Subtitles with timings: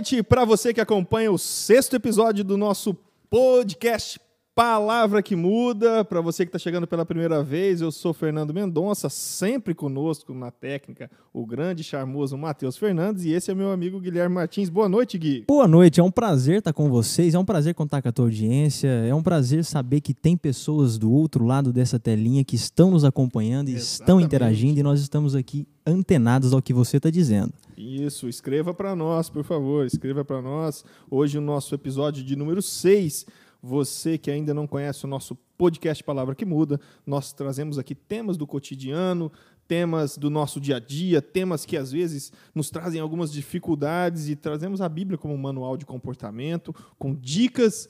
[0.00, 2.94] Noite para você que acompanha o sexto episódio do nosso
[3.28, 4.18] podcast
[4.54, 6.04] Palavra que Muda.
[6.04, 10.50] Para você que está chegando pela primeira vez, eu sou Fernando Mendonça, sempre conosco na
[10.50, 14.68] técnica, o grande charmoso Matheus Fernandes, e esse é meu amigo Guilherme Martins.
[14.68, 15.44] Boa noite, Gui.
[15.46, 18.24] Boa noite, é um prazer estar com vocês, é um prazer contar com a tua
[18.24, 22.90] audiência, é um prazer saber que tem pessoas do outro lado dessa telinha que estão
[22.90, 24.00] nos acompanhando e Exatamente.
[24.00, 27.52] estão interagindo e nós estamos aqui antenados ao que você está dizendo.
[27.76, 30.84] Isso, escreva para nós, por favor, escreva para nós.
[31.10, 33.24] Hoje o nosso episódio de número 6.
[33.62, 38.36] Você que ainda não conhece o nosso podcast Palavra que Muda, nós trazemos aqui temas
[38.36, 39.30] do cotidiano,
[39.68, 44.34] temas do nosso dia a dia, temas que às vezes nos trazem algumas dificuldades e
[44.34, 47.88] trazemos a Bíblia como um manual de comportamento, com dicas,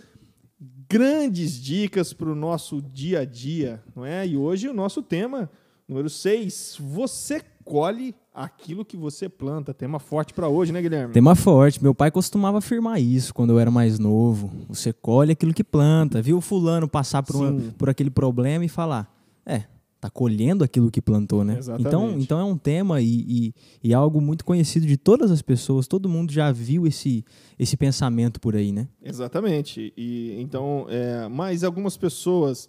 [0.89, 4.27] grandes dicas para o nosso dia a dia, não é?
[4.27, 5.51] E hoje o nosso tema,
[5.89, 9.73] número 6, você colhe aquilo que você planta.
[9.73, 11.13] Tema forte para hoje, né, Guilherme?
[11.15, 14.51] Tema forte, meu pai costumava afirmar isso quando eu era mais novo.
[14.69, 18.69] Você colhe aquilo que planta, viu o fulano passar por, uma- por aquele problema e
[18.69, 19.15] falar,
[19.47, 19.65] é,
[20.01, 21.59] tá colhendo aquilo que plantou, né?
[21.59, 21.87] Exatamente.
[21.89, 23.55] Então, então é um tema e, e,
[23.85, 27.25] e algo muito conhecido de todas as pessoas, todo mundo já viu esse,
[27.59, 28.89] esse pensamento por aí, né?
[29.03, 29.93] Exatamente.
[29.97, 32.69] E então, é, mas algumas pessoas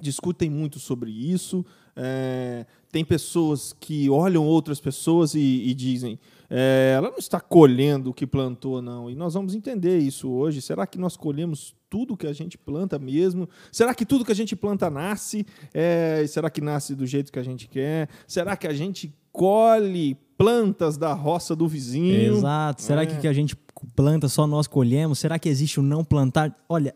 [0.00, 1.64] discutem muito sobre isso.
[2.00, 6.18] É, tem pessoas que olham outras pessoas e, e dizem,
[6.48, 9.10] é, ela não está colhendo o que plantou, não.
[9.10, 10.62] E nós vamos entender isso hoje.
[10.62, 13.48] Será que nós colhemos tudo que a gente planta mesmo?
[13.72, 15.44] Será que tudo que a gente planta nasce?
[15.74, 18.08] É, será que nasce do jeito que a gente quer?
[18.26, 22.36] Será que a gente colhe plantas da roça do vizinho?
[22.36, 22.80] Exato.
[22.82, 23.06] Será É.
[23.06, 23.56] que que a gente
[23.96, 25.18] planta só nós colhemos?
[25.18, 26.56] Será que existe o não plantar?
[26.68, 26.94] Olha,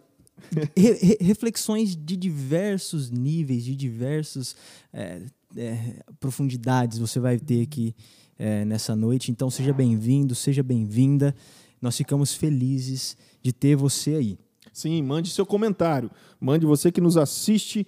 [0.77, 4.57] re- re- reflexões de diversos níveis, de diversas
[4.93, 5.23] é,
[5.57, 7.95] é, profundidades você vai ter aqui
[8.39, 9.31] é, nessa noite.
[9.31, 11.35] Então seja bem-vindo, seja bem-vinda.
[11.81, 14.39] Nós ficamos felizes de ter você aí.
[14.73, 16.11] Sim, mande seu comentário.
[16.41, 17.87] Mande você que nos assiste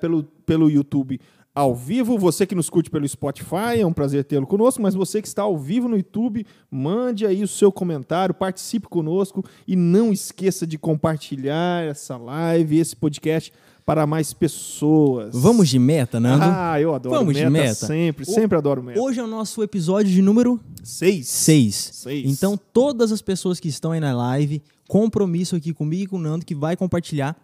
[0.00, 1.20] pelo, pelo YouTube
[1.58, 5.20] ao vivo, você que nos curte pelo Spotify, é um prazer tê-lo conosco, mas você
[5.20, 10.12] que está ao vivo no YouTube, mande aí o seu comentário, participe conosco e não
[10.12, 13.52] esqueça de compartilhar essa live, esse podcast
[13.84, 15.30] para mais pessoas.
[15.34, 16.44] Vamos de meta, Nando?
[16.46, 17.74] Ah, eu adoro Vamos de meta, meta?
[17.86, 19.00] sempre, O- sempre adoro meta.
[19.00, 21.26] Hoje é o nosso episódio de número Seis.
[21.28, 21.74] 6.
[21.94, 22.30] Seis.
[22.30, 26.20] Então, todas as pessoas que estão aí na live, compromisso aqui comigo e com o
[26.20, 27.36] Nando, que vai compartilhar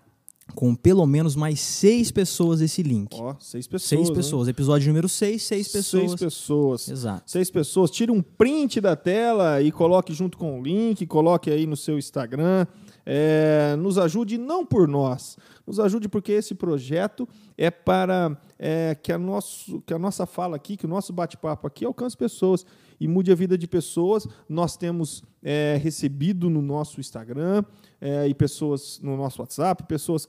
[0.54, 3.16] com pelo menos mais seis pessoas esse link.
[3.18, 3.88] Ó, seis pessoas.
[3.88, 4.48] seis pessoas.
[4.48, 6.10] Episódio número 6, seis pessoas.
[6.10, 6.88] Seis pessoas.
[6.88, 7.30] Exato.
[7.30, 7.90] Seis pessoas.
[7.90, 11.98] Tire um print da tela e coloque junto com o link, coloque aí no seu
[11.98, 12.66] Instagram.
[13.06, 19.12] É, nos ajude não por nós, nos ajude porque esse projeto é para é, que,
[19.12, 22.64] a nosso, que a nossa fala aqui, que o nosso bate-papo aqui alcance pessoas
[22.98, 24.26] e mude a vida de pessoas.
[24.48, 27.62] Nós temos é, recebido no nosso Instagram
[28.00, 30.26] é, e pessoas no nosso WhatsApp, pessoas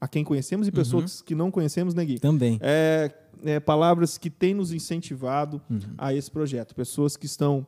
[0.00, 2.18] a quem conhecemos e pessoas que não conhecemos, né, Gui?
[2.18, 2.58] Também.
[2.62, 3.12] é,
[3.44, 5.60] é, palavras que têm nos incentivado
[5.98, 6.74] a esse projeto.
[6.74, 7.66] Pessoas que estão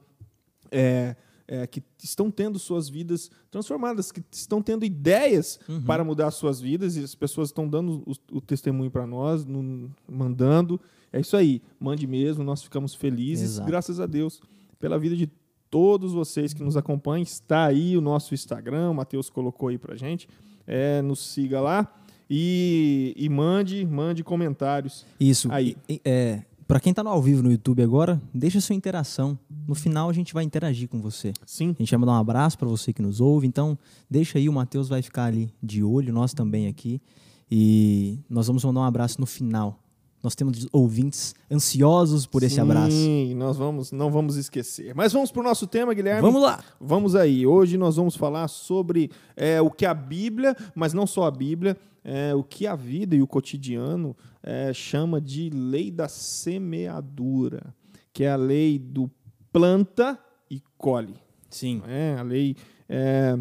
[0.70, 1.16] é,
[1.46, 6.96] é, que estão tendo suas vidas transformadas, que estão tendo ideias para mudar suas vidas
[6.96, 10.80] e as pessoas estão dando o, o testemunho para nós, no- mandando.
[11.12, 13.66] É isso aí, mande mesmo, nós ficamos felizes, Exato.
[13.68, 14.40] graças a Deus,
[14.78, 15.30] pela vida de
[15.74, 17.24] todos vocês que nos acompanham.
[17.24, 20.28] Está aí o nosso Instagram, o Matheus colocou aí para gente.
[20.64, 21.92] É, nos siga lá
[22.30, 25.04] e, e mande, mande comentários.
[25.18, 25.50] Isso.
[25.50, 25.76] Aí.
[26.04, 29.36] É, para quem tá no ao vivo no YouTube agora, deixa sua interação.
[29.66, 31.32] No final a gente vai interagir com você.
[31.44, 33.44] Sim, A gente vai mandar um abraço para você que nos ouve.
[33.44, 33.76] Então,
[34.08, 37.02] deixa aí, o Matheus vai ficar ali de olho, nós também aqui.
[37.50, 39.83] E nós vamos mandar um abraço no final.
[40.24, 42.96] Nós temos ouvintes ansiosos por esse abraço.
[42.96, 44.94] Sim, nós vamos, não vamos esquecer.
[44.94, 46.22] Mas vamos para o nosso tema, Guilherme.
[46.22, 46.64] Vamos lá!
[46.80, 47.46] Vamos aí.
[47.46, 51.76] Hoje nós vamos falar sobre é, o que a Bíblia, mas não só a Bíblia,
[52.02, 57.74] é, o que a vida e o cotidiano é, chama de lei da semeadura,
[58.10, 59.10] que é a lei do
[59.52, 60.18] planta
[60.50, 61.16] e colhe.
[61.50, 61.82] Sim.
[61.86, 62.56] É, a lei
[62.88, 63.38] é,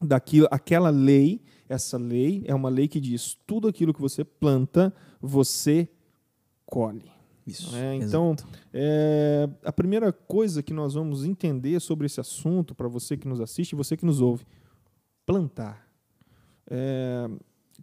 [0.00, 4.94] daquilo, aquela lei, essa lei é uma lei que diz tudo aquilo que você planta,
[5.20, 5.90] você
[6.66, 7.10] colhe.
[7.46, 7.74] Isso.
[7.76, 8.34] É, então,
[8.74, 13.40] é, a primeira coisa que nós vamos entender sobre esse assunto, para você que nos
[13.40, 14.44] assiste e você que nos ouve,
[15.24, 15.86] plantar.
[16.68, 17.30] É,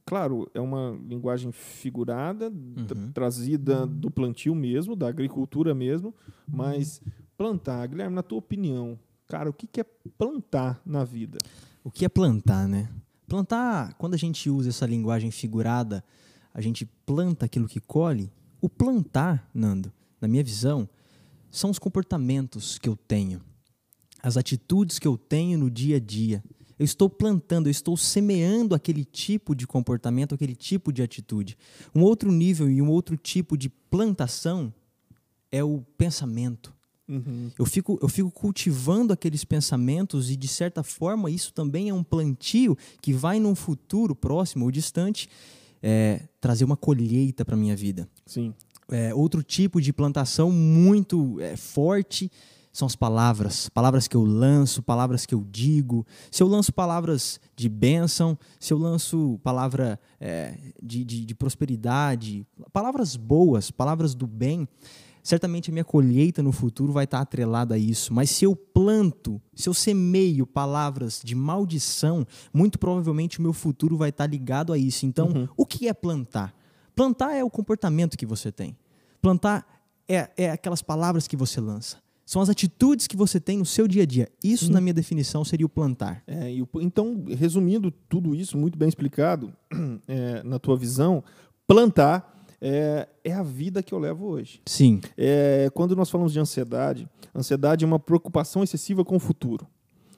[0.05, 2.51] claro, é uma linguagem figurada,
[2.87, 3.11] tra- Uhum.
[3.13, 6.13] trazida do plantio mesmo, da agricultura mesmo,
[6.45, 7.01] mas
[7.37, 9.85] plantar, Guilherme, na tua opinião, cara, o que que é
[10.17, 11.37] plantar na vida?
[11.83, 12.89] O que é plantar, né?
[13.27, 16.03] Plantar, quando a gente usa essa linguagem figurada,
[16.53, 18.29] a gente planta aquilo que colhe.
[18.63, 20.87] O plantar, Nando, na minha visão,
[21.51, 23.41] são os comportamentos que eu tenho.
[24.21, 26.41] as atitudes que eu tenho no dia a dia.
[26.79, 31.57] Eu estou plantando, eu estou semeando aquele tipo de comportamento, aquele tipo de atitude.
[31.93, 34.73] Um outro nível e um outro tipo de plantação
[35.51, 36.73] é o pensamento.
[37.05, 37.51] Uhum.
[37.59, 42.01] Eu fico, eu fico cultivando aqueles pensamentos e, de certa forma, isso também é um
[42.01, 45.29] plantio que vai, num futuro próximo ou distante,
[45.83, 48.07] é, trazer uma colheita para a minha vida.
[48.25, 48.53] Sim.
[48.89, 52.31] É, outro tipo de plantação muito é, forte
[52.71, 56.07] são as palavras, palavras que eu lanço, palavras que eu digo.
[56.31, 62.47] Se eu lanço palavras de bênção, se eu lanço palavra é, de, de, de prosperidade,
[62.71, 64.67] palavras boas, palavras do bem,
[65.23, 68.13] certamente a minha colheita no futuro vai estar atrelada a isso.
[68.13, 73.95] Mas se eu planto, se eu semeio palavras de maldição, muito provavelmente o meu futuro
[73.97, 75.05] vai estar ligado a isso.
[75.05, 75.47] Então, Uhum.
[75.55, 76.53] o que é plantar?
[76.95, 78.77] Plantar é o comportamento que você tem.
[79.21, 79.65] Plantar
[80.07, 81.97] é, é aquelas palavras que você lança.
[82.25, 84.29] São as atitudes que você tem no seu dia a dia.
[84.43, 86.23] Isso, na minha definição, seria o plantar.
[86.25, 89.53] É, e então, resumindo tudo isso, muito bem explicado,
[90.07, 91.23] é, na tua visão,
[91.67, 92.32] plantar
[92.65, 94.61] é, é a vida que eu levo hoje.
[94.65, 95.01] Sim.
[95.17, 99.67] É, quando nós falamos de ansiedade, ansiedade é uma preocupação excessiva com o futuro.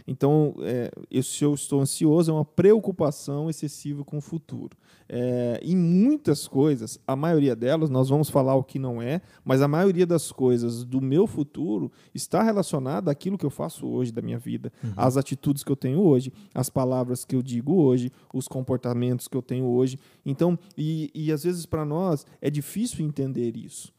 [0.08, 4.78] Então, é, eu- se eu estou ansioso, é uma preocupação excessiva com o futuro.
[5.08, 9.62] É, em muitas coisas, a maioria delas, nós vamos falar o que não é, mas
[9.62, 14.22] a maioria das coisas do meu futuro está relacionada àquilo que eu faço hoje da
[14.22, 18.48] minha vida, às atitudes que eu tenho hoje, às palavras que eu digo hoje, os
[18.48, 20.00] comportamentos que eu tenho hoje.
[20.26, 23.94] Então, e, e às vezes para nós é difícil entender isso.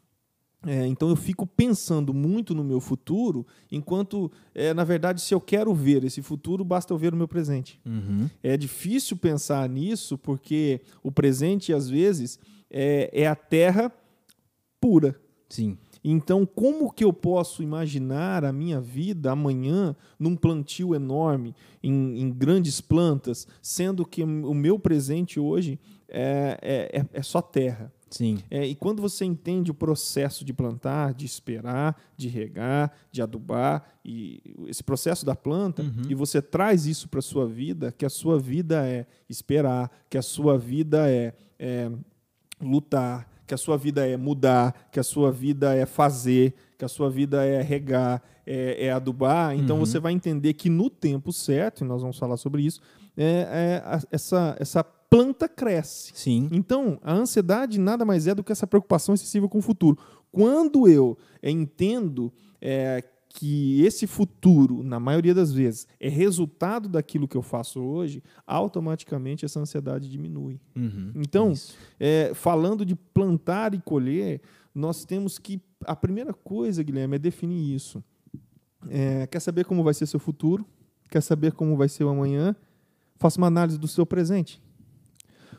[0.66, 5.40] É, então eu fico pensando muito no meu futuro, enquanto, é, na verdade, se eu
[5.40, 7.80] quero ver esse futuro, basta eu ver o meu presente.
[7.86, 8.28] Uhum.
[8.42, 13.92] É difícil pensar nisso, porque o presente, às vezes, é, é a terra
[14.80, 15.14] pura.
[15.48, 15.78] Sim.
[16.02, 22.30] Então, como que eu posso imaginar a minha vida amanhã num plantio enorme, em, em
[22.32, 25.78] grandes plantas, sendo que o meu presente hoje
[26.08, 27.92] é, é, é- é só terra?
[28.16, 28.38] Sim.
[28.50, 33.84] É, e quando você entende o processo de plantar, de esperar, de regar, de adubar,
[34.04, 38.10] e esse processo da planta, e você traz isso para a sua vida, que a
[38.10, 41.90] sua vida é esperar, que a sua vida é, é
[42.60, 46.88] lutar, que a sua vida é mudar, que a sua vida é fazer, que a
[46.88, 51.84] sua vida é regar, é, é adubar, então você vai entender que no tempo certo,
[51.84, 52.80] e nós vamos falar sobre isso,
[53.16, 56.12] é, é, a- essa, essa planta cresce.
[56.14, 56.48] Sim.
[56.52, 59.98] Então, a ansiedade nada mais é do que essa preocupação excessiva com o futuro.
[60.30, 67.36] Quando eu entendo eh, que esse futuro, na maioria das vezes, é resultado daquilo que
[67.36, 70.58] eu faço hoje, automaticamente essa ansiedade diminui.
[70.74, 71.12] Uhum.
[71.14, 71.76] Então, Isso.
[72.00, 74.40] eh, falando de plantar e colher,
[74.74, 75.60] nós temos que.
[75.84, 78.02] A primeira coisa, Guilherme, é definir isso.
[78.88, 80.64] Eh, quer saber como vai ser seu futuro?
[81.10, 82.56] Quer saber como vai ser o amanhã?
[83.16, 84.60] Faça uma análise do seu presente.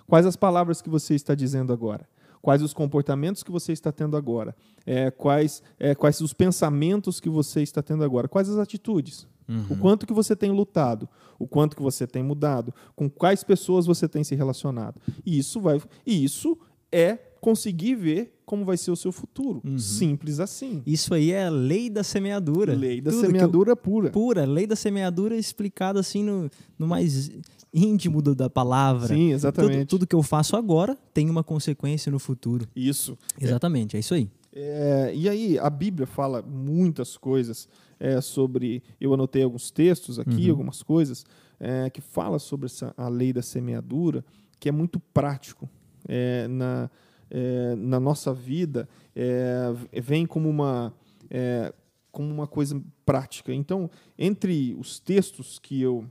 [0.08, 2.08] Quais as palavras que você está dizendo agora?
[2.42, 4.56] Quais os comportamentos que você está tendo agora?
[4.86, 8.28] É, quais, é, quais os pensamentos que você está tendo agora?
[8.28, 9.28] Quais as atitudes?
[9.70, 11.08] O quanto que você tem lutado?
[11.40, 12.74] O quanto que você tem mudado?
[12.96, 15.00] Com quais pessoas você tem se relacionado?
[15.26, 16.58] E isso vai, e isso
[16.92, 19.62] é conseguir ver como vai ser o seu futuro.
[19.80, 20.84] Simples assim.
[20.86, 22.74] Isso aí é a lei da semeadura.
[22.74, 24.10] Lei da Tudo que eu- semeadura pura.
[24.10, 27.30] pura, lei da semeadura explicada assim no, no mais
[27.74, 29.08] íntimo do- da palavra.
[29.10, 29.86] Sim, Tudo, exatamente.
[29.86, 32.68] tudo que eu faço agora tem uma consequência no futuro.
[32.76, 33.18] Isso.
[33.40, 34.30] Exatamente, é isso aí.
[34.54, 37.68] É, e aí, a Bíblia fala muitas coisas
[38.00, 38.82] é, sobre.
[39.00, 41.26] Eu anotei alguns textos aqui, algumas coisas,
[41.60, 44.26] é, que fala sobre essa, a lei da semeadura,
[44.60, 45.70] que é muito prático
[46.08, 46.90] é, na,
[47.30, 49.72] é, na nossa vida, é,
[50.02, 50.92] vem como uma,
[51.30, 51.72] é,
[52.12, 53.54] como uma coisa prática.
[53.54, 56.06] Então, entre os textos que eu,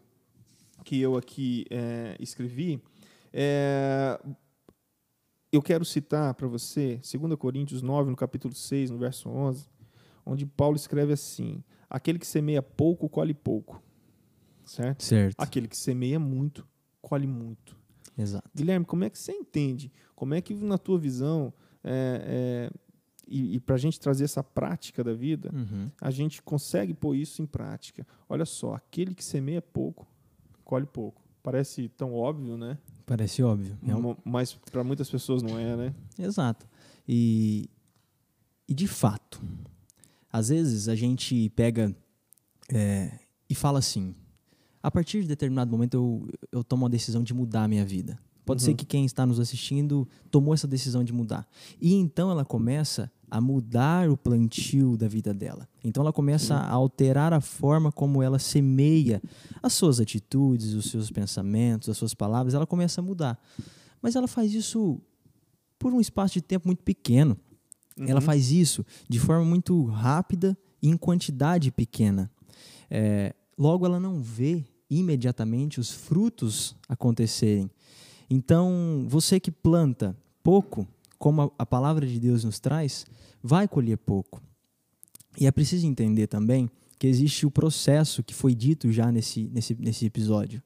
[0.87, 2.81] que eu aqui é, escrevi,
[3.33, 4.21] é,
[5.51, 9.69] eu quero citar para você 2 Coríntios 9, no capítulo 6, no verso 11,
[10.25, 13.83] onde Paulo escreve assim: Aquele que semeia pouco, colhe pouco.
[14.65, 15.03] Certo?
[15.03, 15.35] Certo.
[15.39, 16.65] Aquele que semeia muito,
[17.03, 17.77] colhe muito.
[18.17, 18.49] Exato.
[18.55, 19.93] Guilherme, como é que você entende?
[20.15, 21.53] Como é que, na tua visão,
[21.83, 22.79] é, é,
[23.27, 25.91] e, e para a gente trazer essa prática da vida, Uhum.
[26.01, 28.07] a gente consegue pôr isso em prática?
[28.29, 30.07] Olha só, aquele que semeia pouco,
[30.67, 31.23] colhe pouco.
[31.43, 32.77] Parece tão óbvio, né?
[33.07, 33.79] Parece óbvio.
[33.87, 33.93] É
[34.29, 35.95] Mas para muitas pessoas não é, né?
[36.19, 36.67] Exato.
[37.09, 37.71] E,
[38.69, 39.41] e de fato,
[40.31, 41.95] às vezes a gente pega
[42.69, 43.13] é,
[43.49, 44.13] e fala assim:
[44.83, 48.19] a partir de determinado momento eu, eu tomo uma decisão de mudar a minha vida.
[48.45, 48.77] Pode ser Uhum.
[48.77, 51.49] que quem está nos assistindo tomou essa decisão de mudar.
[51.81, 55.69] E então ela começa a mudar o plantio da vida dela.
[55.83, 59.21] Então ela começa a alterar a forma como ela semeia
[59.63, 63.39] as suas atitudes, os seus pensamentos, as suas palavras, ela começa a mudar.
[64.01, 65.01] Mas ela faz isso
[65.79, 67.37] por um espaço de tempo muito pequeno.
[67.99, 68.07] Uhum.
[68.07, 72.31] Ela faz isso de forma muito rápida e em quantidade pequena.
[72.91, 77.71] É, logo, ela não vê imediatamente os frutos acontecerem.
[78.29, 80.87] Então, você que planta pouco,
[81.19, 83.07] como a, a palavra de Deus nos traz,
[83.43, 84.43] vai colher pouco.
[85.39, 89.75] E é preciso entender também que existe o processo que foi dito já nesse, nesse,
[89.75, 90.63] nesse episódio.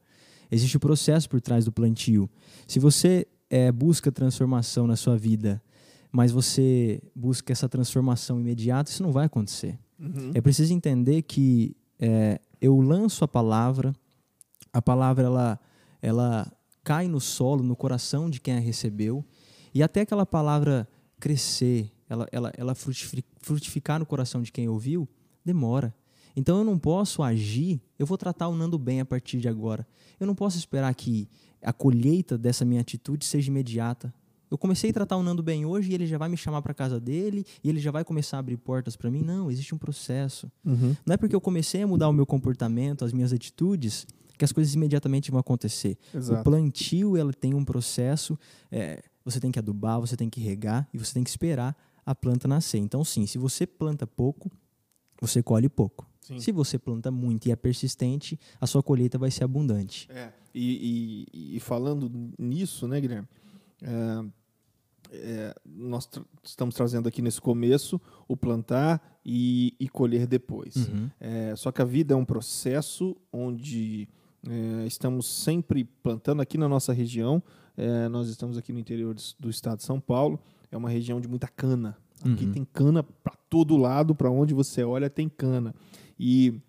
[0.50, 2.28] Existe o processo por trás do plantio.
[2.66, 5.62] Se você é, busca transformação na sua vida,
[6.12, 9.78] mas você busca essa transformação imediata, isso não vai acontecer.
[9.98, 10.30] Uhum.
[10.34, 13.94] É preciso entender que é, eu lanço a palavra,
[14.72, 15.60] a palavra ela,
[16.00, 16.52] ela
[16.82, 19.24] cai no solo, no coração de quem a recebeu,
[19.74, 25.08] e até aquela palavra crescer, ela, ela, ela frutificar no coração de quem ouviu,
[25.44, 25.94] demora.
[26.34, 29.86] Então eu não posso agir, eu vou tratar o Nando bem a partir de agora.
[30.18, 31.28] Eu não posso esperar que
[31.62, 34.12] a colheita dessa minha atitude seja imediata.
[34.50, 36.74] Eu comecei a tratar o Nando bem hoje e ele já vai me chamar para
[36.74, 39.22] casa dele e ele já vai começar a abrir portas para mim.
[39.22, 40.50] Não, existe um processo.
[40.64, 40.96] Uhum.
[41.06, 44.50] Não é porque eu comecei a mudar o meu comportamento, as minhas atitudes, que as
[44.50, 45.96] coisas imediatamente vão acontecer.
[46.12, 46.40] Exato.
[46.40, 48.38] O plantio ela tem um processo.
[48.72, 52.14] É, você tem que adubar, você tem que regar e você tem que esperar a
[52.14, 52.78] planta nascer.
[52.78, 54.50] Então, sim, se você planta pouco,
[55.20, 56.08] você colhe pouco.
[56.20, 56.38] Sim.
[56.40, 60.08] Se você planta muito e é persistente, a sua colheita vai ser abundante.
[60.10, 63.28] É, e, e, e falando nisso, né, Guilherme?
[63.82, 64.24] É,
[65.12, 70.76] é, nós tra estamos trazendo aqui nesse começo o plantar e, e colher depois.
[70.76, 71.10] Uhum.
[71.18, 74.08] É, só que a vida é um processo onde
[74.48, 77.42] é, estamos sempre plantando aqui na nossa região.
[77.80, 80.38] É, nós estamos aqui no interior do estado de São Paulo.
[80.70, 81.96] É uma região de muita cana.
[82.18, 82.52] Aqui uhum.
[82.52, 85.74] tem cana para todo lado, para onde você olha tem cana.
[86.18, 86.60] E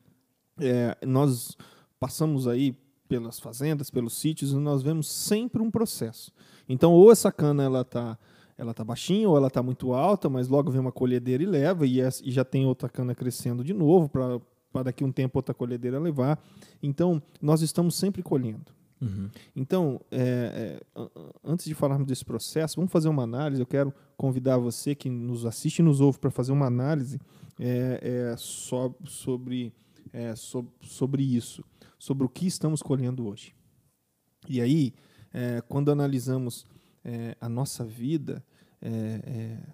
[0.58, 1.58] é, nós
[2.00, 2.74] passamos aí
[3.10, 6.32] pelas fazendas, pelos sítios, e nós vemos sempre um processo.
[6.70, 8.18] Então, ou essa cana ela está
[8.58, 11.86] ela tá baixinha ou ela está muito alta, mas logo vem uma colhedeira e leva,
[11.86, 15.54] e, essa, e já tem outra cana crescendo de novo para daqui um tempo outra
[15.54, 16.42] colhedeira levar.
[16.82, 18.72] Então, nós estamos sempre colhendo.
[19.02, 19.30] Uhum.
[19.56, 21.10] Então, é, é,
[21.44, 23.60] antes de falarmos desse processo, vamos fazer uma análise.
[23.60, 27.20] Eu quero convidar você que nos assiste e nos ouve para fazer uma análise
[27.60, 29.74] é, é so, sobre,
[30.14, 31.66] é, so, sobre isso,
[31.98, 33.56] sobre o que estamos colhendo hoje.
[34.48, 34.94] E aí,
[35.34, 36.66] é, quando analisamos
[37.40, 38.46] a nossa vida,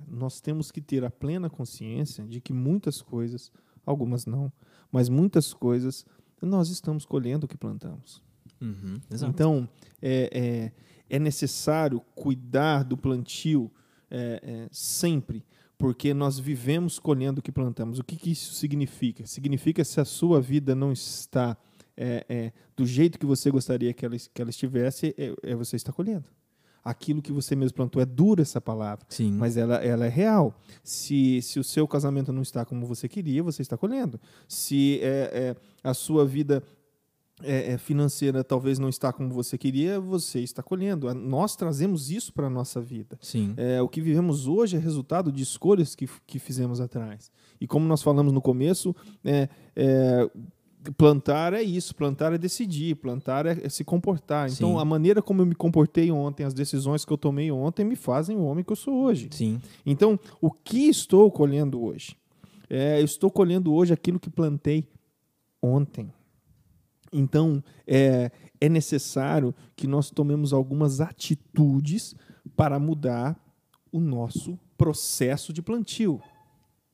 [0.07, 3.51] nós temos que ter a plena consciência de que muitas coisas,
[3.85, 4.49] algumas não,
[4.89, 6.05] mas muitas coisas
[6.41, 8.23] nós estamos colhendo o que plantamos.
[8.61, 9.69] Uhum, então,
[10.01, 10.71] é,
[11.09, 13.71] é, é, necessário cuidar do plantio
[14.09, 15.45] é, é, sempre,
[15.77, 17.99] porque nós vivemos colhendo o que plantamos.
[17.99, 19.25] O que, que isso significa?
[19.27, 21.57] Significa se a sua vida não está
[21.95, 25.91] é, é, do jeito que você gostaria que ela, que ela estivesse, é, você está
[25.91, 26.25] colhendo
[26.87, 28.01] aquilo que você mesmo plantou.
[28.01, 29.33] É dura essa palavra, Sim.
[29.33, 30.57] mas ela, ela é real.
[30.81, 34.19] Se, se o seu casamento não está como você queria, você está colhendo.
[34.47, 36.63] Se é, é, a sua vida
[37.43, 41.13] é, é, financeira talvez não está como você queria, você está colhendo.
[41.13, 43.17] Nós trazemos isso para a nossa vida.
[43.21, 43.53] Sim.
[43.57, 47.31] É, o que vivemos hoje é resultado de escolhas que, que fizemos atrás.
[47.59, 50.29] E como nós falamos no começo, é, é
[50.95, 54.49] plantar é isso, plantar é decidir, plantar é, é se comportar.
[54.49, 54.81] Então, Sim.
[54.81, 58.37] a maneira como eu me comportei ontem, as decisões que eu tomei ontem me fazem
[58.37, 59.29] o homem que eu sou hoje.
[59.31, 59.61] Sim.
[59.85, 62.15] Então, o que estou colhendo hoje?
[62.69, 64.87] É, eu estou colhendo hoje aquilo que plantei
[65.61, 66.11] ontem.
[67.11, 72.15] Então, é, é necessário que nós tomemos algumas atitudes
[72.55, 73.39] para mudar
[73.91, 76.21] o nosso processo de plantio.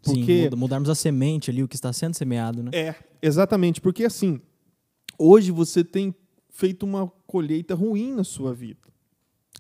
[0.04, 2.72] Porque, Sim, mudarmos a semente ali, o que está sendo semeado, né?
[2.74, 3.80] É, exatamente.
[3.80, 4.42] Porque, assim,
[5.18, 6.14] hoje você tem
[6.50, 8.82] feito uma colheita ruim na sua vida.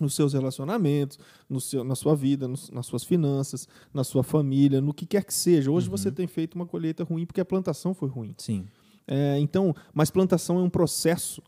[0.02, 4.82] Nos seus relacionamentos, no seu, na sua vida, nos, nas suas finanças, na sua família,
[4.82, 5.72] no que quer que seja.
[5.72, 5.96] Hoje uhum.
[5.96, 8.34] você tem feito uma colheita ruim porque a plantação foi ruim.
[8.38, 8.68] Sim.
[9.08, 11.42] É, então, mas plantação é um processo.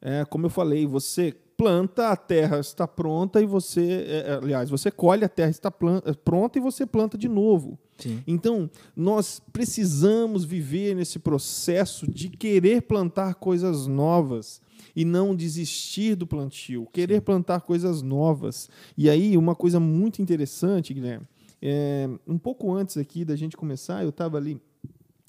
[0.00, 4.70] É, como eu falei, você planta, a terra está pronta e você, é, é aliás,
[4.70, 7.76] você colhe, a terra está planta, é, pronta e você planta de novo.
[7.98, 8.22] Sim.
[8.28, 14.60] Então, nós precisamos viver nesse processo de querer plantar coisas novas
[14.94, 17.22] e não desistir do plantio, querer Sim.
[17.22, 18.70] plantar coisas novas.
[18.96, 21.26] E aí, uma coisa muito interessante, Guilherme,
[21.60, 24.60] é, um pouco antes aqui da gente começar, eu estava ali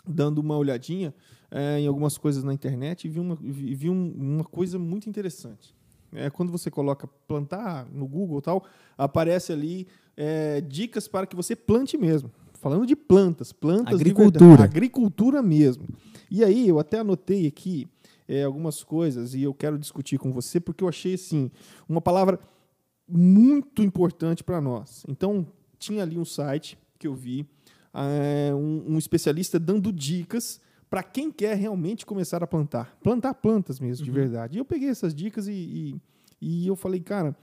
[0.08, 1.12] dando uma olhadinha
[1.52, 5.76] é, em algumas coisas na internet e vi uma, vi um, uma coisa muito interessante.
[6.12, 8.66] É, quando você coloca plantar no Google tal,
[8.98, 9.88] aparece ali
[10.18, 12.32] é, dicas para que você plante mesmo.
[12.54, 14.64] Falando de plantas, plantas Agricultura.
[14.64, 15.88] agricultura mesmo.
[16.30, 17.88] E aí eu até anotei aqui
[18.28, 21.50] é, algumas coisas e eu quero discutir com você porque eu achei assim
[21.88, 22.40] uma palavra
[23.08, 25.04] muito importante para nós.
[25.08, 27.48] Então tinha ali um site que eu vi
[27.94, 32.98] é, um, um especialista dando dicas para quem quer realmente começar a plantar.
[33.04, 34.58] Plantar plantas mesmo, de verdade.
[34.58, 36.02] E eu peguei essas dicas e, e,
[36.42, 37.36] e eu falei, cara,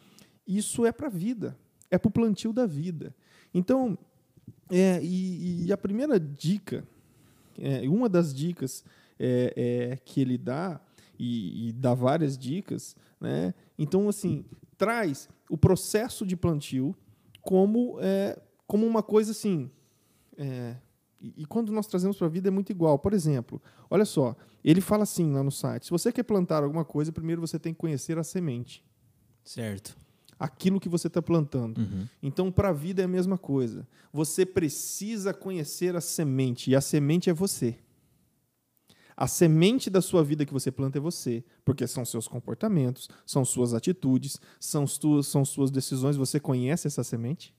[0.46, 1.56] isso é para a vida.
[1.90, 3.14] É para o plantio da vida.
[3.54, 3.96] Então,
[4.70, 6.84] é, e, e a primeira dica,
[7.58, 8.84] é, uma das dicas
[9.18, 9.52] é,
[9.92, 10.80] é, que ele dá,
[11.18, 13.54] e, e dá várias dicas, né?
[13.78, 14.44] Então, assim,
[14.76, 16.94] traz o processo de plantio
[17.40, 19.70] como, é, como uma coisa assim.
[21.20, 22.98] E quando nós trazemos para a vida é muito igual.
[22.98, 26.84] Por exemplo, olha só, ele fala assim lá no site: se você quer plantar alguma
[26.84, 28.84] coisa, primeiro você tem que conhecer a semente,
[29.44, 29.96] Certo.
[30.38, 31.78] aquilo que você está plantando.
[31.78, 32.06] Uhum.
[32.22, 33.86] Então, para a vida é a mesma coisa.
[34.12, 37.78] Você precisa conhecer a semente, e a semente é você.
[39.16, 43.46] A semente da sua vida que você planta é você, porque são seus comportamentos, são
[43.46, 46.16] suas atitudes, são, suas, são suas decisões.
[46.16, 47.54] Você conhece essa semente?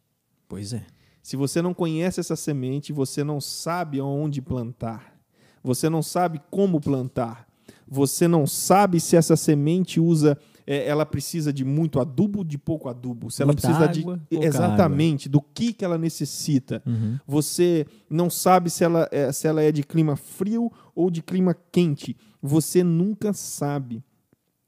[0.47, 0.85] Pois é.
[1.21, 5.17] Se você não conhece essa semente, você não sabe onde plantar.
[5.63, 7.47] Você não sabe como plantar.
[7.87, 12.89] Você não sabe se essa semente usa, é, ela precisa de muito adubo, de pouco
[12.89, 13.31] adubo.
[13.31, 16.83] Se ela Muita precisa água, de exatamente do que que ela necessita.
[16.85, 17.17] Uhum.
[17.25, 21.55] Você não sabe se ela, é, se ela é de clima frio ou de clima
[21.71, 22.17] quente.
[22.41, 24.03] Você nunca sabe.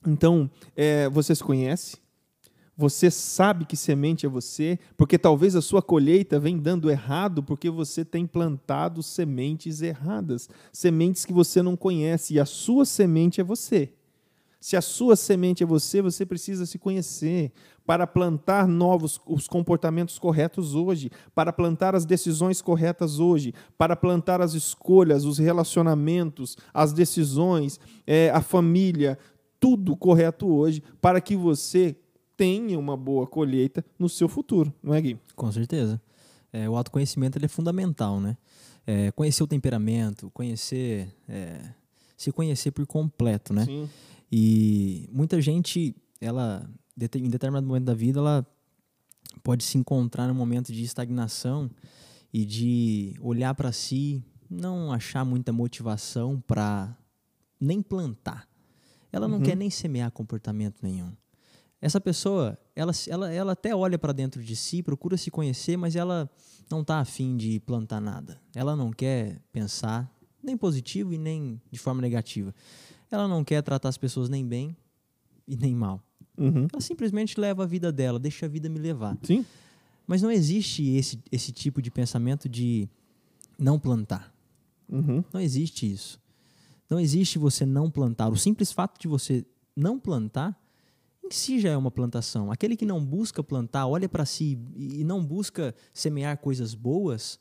[0.07, 1.97] Então, é, você se conhece,
[2.79, 7.69] você sabe que semente é você, porque talvez a sua colheita vem dando errado porque
[7.69, 13.43] você tem plantado sementes erradas, sementes que você não conhece, e a sua semente é
[13.43, 13.91] você.
[14.61, 17.51] Se a sua semente é você, você precisa se conhecer
[17.85, 24.39] para plantar novos os comportamentos corretos hoje, para plantar as decisões corretas hoje, para plantar
[24.39, 27.77] as escolhas, os relacionamentos, as decisões,
[28.07, 29.19] eh, a família,
[29.59, 31.97] tudo correto hoje, para que você
[32.39, 35.19] tenha uma boa colheita no seu futuro, não é, Gui?
[35.35, 36.01] Com certeza.
[36.53, 38.37] É, o autoconhecimento ele é fundamental, né?
[38.87, 41.59] É, conhecer o temperamento, conhecer, é,
[42.15, 43.65] se conhecer por completo, né?
[43.65, 43.89] Sim.
[44.31, 46.65] E muita gente, ela,
[46.97, 48.47] em determinado momento da vida, ela
[49.43, 51.69] pode se encontrar num momento de estagnação
[52.33, 56.95] e de olhar para si, não achar muita motivação para
[57.59, 58.47] nem plantar.
[59.11, 59.43] Ela não Uhum.
[59.43, 61.11] quer nem semear comportamento nenhum.
[61.81, 65.95] Essa pessoa, ela, ela, ela até olha para dentro de si, procura se conhecer, mas
[65.95, 66.29] ela
[66.69, 68.39] não está afim de plantar nada.
[68.53, 70.13] Ela não quer pensar
[70.43, 72.53] nem positivo e nem de forma negativa.
[73.09, 74.75] Ela não quer tratar as pessoas nem bem
[75.47, 76.03] e nem mal.
[76.37, 76.67] Uhum.
[76.71, 79.17] Ela simplesmente leva a vida dela, deixa a vida me levar.
[79.23, 79.45] Sim.
[80.05, 82.89] Mas não existe esse, esse tipo de pensamento de
[83.57, 84.33] não plantar.
[84.87, 85.23] Uhum.
[85.31, 86.19] Não existe isso.
[86.89, 88.29] Não existe você não plantar.
[88.29, 90.59] O simples fato de você não plantar,
[91.29, 92.51] em si já é uma plantação.
[92.51, 97.39] Aquele que não busca plantar, olha para si e não busca semear coisas boas,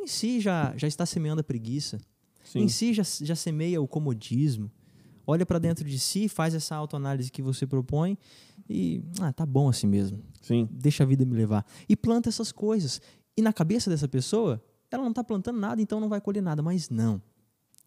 [0.00, 1.98] em si já, já está semeando a preguiça.
[2.44, 2.60] Sim.
[2.60, 4.70] Em si já, já semeia o comodismo.
[5.26, 8.16] Olha para dentro de si, faz essa autoanálise que você propõe
[8.68, 10.22] e, ah, tá bom assim mesmo.
[10.40, 10.68] Sim.
[10.70, 11.66] Deixa a vida me levar.
[11.88, 13.00] E planta essas coisas.
[13.36, 16.62] E na cabeça dessa pessoa, ela não está plantando nada, então não vai colher nada.
[16.62, 17.20] Mas não.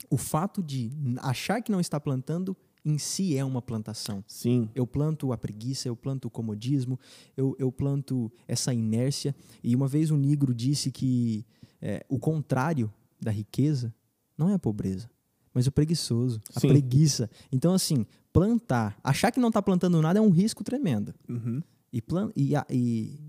[0.09, 4.23] O fato de achar que não está plantando em si é uma plantação.
[4.25, 4.69] Sim.
[4.73, 6.97] Eu planto a preguiça, eu planto o comodismo,
[7.35, 9.35] eu, eu planto essa inércia.
[9.61, 11.45] E uma vez um negro disse que
[11.81, 13.93] é, o contrário da riqueza
[14.37, 15.09] não é a pobreza,
[15.53, 16.69] mas o preguiçoso, a Sim.
[16.69, 17.29] preguiça.
[17.51, 21.13] Então, assim, plantar, achar que não está plantando nada é um risco tremendo.
[21.27, 21.61] Uhum.
[21.91, 23.19] E, plan e, e,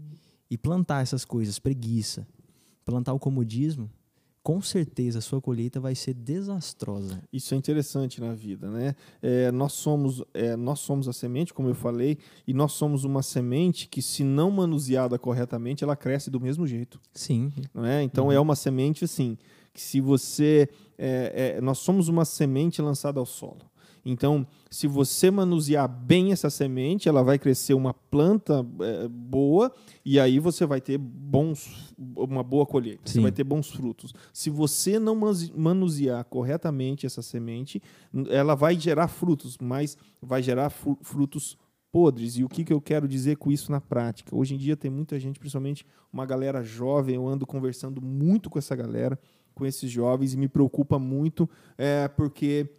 [0.49, 2.27] e plantar essas coisas, preguiça,
[2.85, 3.91] plantar o comodismo,
[4.49, 7.23] com certeza a sua colheita vai ser desastrosa.
[7.31, 8.95] Isso é interessante na vida, né?
[9.21, 13.23] É, nós somos é, nós somos a semente, como eu falei, e nós somos uma
[13.23, 18.03] semente que, se não manuseada corretamente, ela cresce do mesmo jeito, Sim, não é?
[18.03, 19.37] Então é uma semente assim
[19.75, 23.71] que se você é, é, nós somos uma semente lançada ao solo.
[24.05, 29.73] Então, se você manusear bem essa semente, ela vai crescer uma planta é, boa
[30.05, 33.03] e aí você vai ter bons, uma boa colheita.
[33.05, 33.23] Você Sim.
[33.23, 34.15] vai ter bons frutos.
[34.33, 37.83] Se você não manu- manusear corretamente essa semente,
[38.31, 41.57] ela vai gerar frutos, mas vai gerar fru- frutos
[41.91, 42.37] podres.
[42.37, 44.35] E o que, que eu quero dizer com isso na prática?
[44.37, 48.59] Hoje em dia tem muita gente, principalmente uma galera jovem, eu ando conversando muito com
[48.59, 49.19] essa galera,
[49.55, 52.71] com esses jovens, e me preocupa muito, é, porque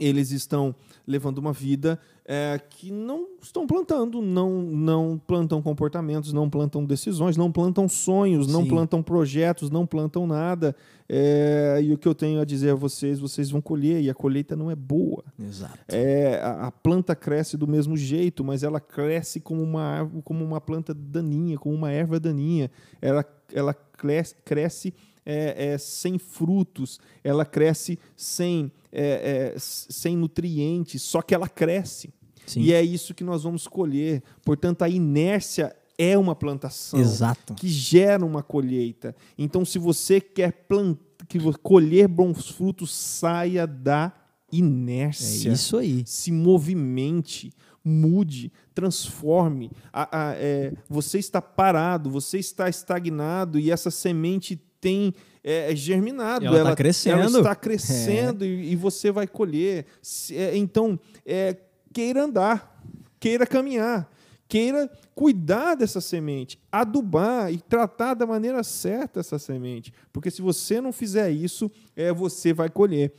[0.00, 0.74] eles estão
[1.06, 7.36] levando uma vida é, que não estão plantando, não, não plantam comportamentos, não plantam decisões,
[7.36, 8.68] não plantam sonhos, não Sim.
[8.68, 10.76] plantam projetos, não plantam nada.
[11.08, 14.14] É, e o que eu tenho a dizer a vocês, vocês vão colher, e a
[14.14, 15.24] colheita não é boa.
[15.38, 15.76] Exato.
[15.88, 20.60] É, a, a planta cresce do mesmo jeito, mas ela cresce como uma, como uma
[20.60, 22.70] planta daninha, como uma erva daninha.
[23.02, 31.02] Ela, ela cresce, cresce é, é, sem frutos, ela cresce sem, é, é, sem nutrientes,
[31.02, 32.12] só que ela cresce.
[32.46, 32.62] Sim.
[32.62, 34.22] E é isso que nós vamos colher.
[34.44, 37.54] Portanto, a inércia é uma plantação Exato.
[37.54, 39.14] que gera uma colheita.
[39.38, 40.98] Então, se você quer plant...
[41.28, 44.12] que colher bons frutos, saia da
[44.52, 45.52] É inércia.
[45.52, 46.02] isso aí.
[46.06, 47.52] Se movimente,
[47.84, 49.70] mude, transforme.
[49.92, 55.14] A- a- é, você está parado, você está estagnado e essa semente tem
[55.44, 56.44] é, germinado.
[56.46, 57.12] Ela está crescendo.
[57.20, 59.86] Ela está crescendo e, e você vai colher.
[60.02, 61.56] Se- é, então, é,
[61.92, 62.82] queira andar,
[63.18, 64.10] queira caminhar,
[64.48, 69.92] queira cuidar dessa semente, adubar e tratar da maneira certa essa semente.
[70.12, 73.12] Porque se você não fizer isso, é, você vai colher.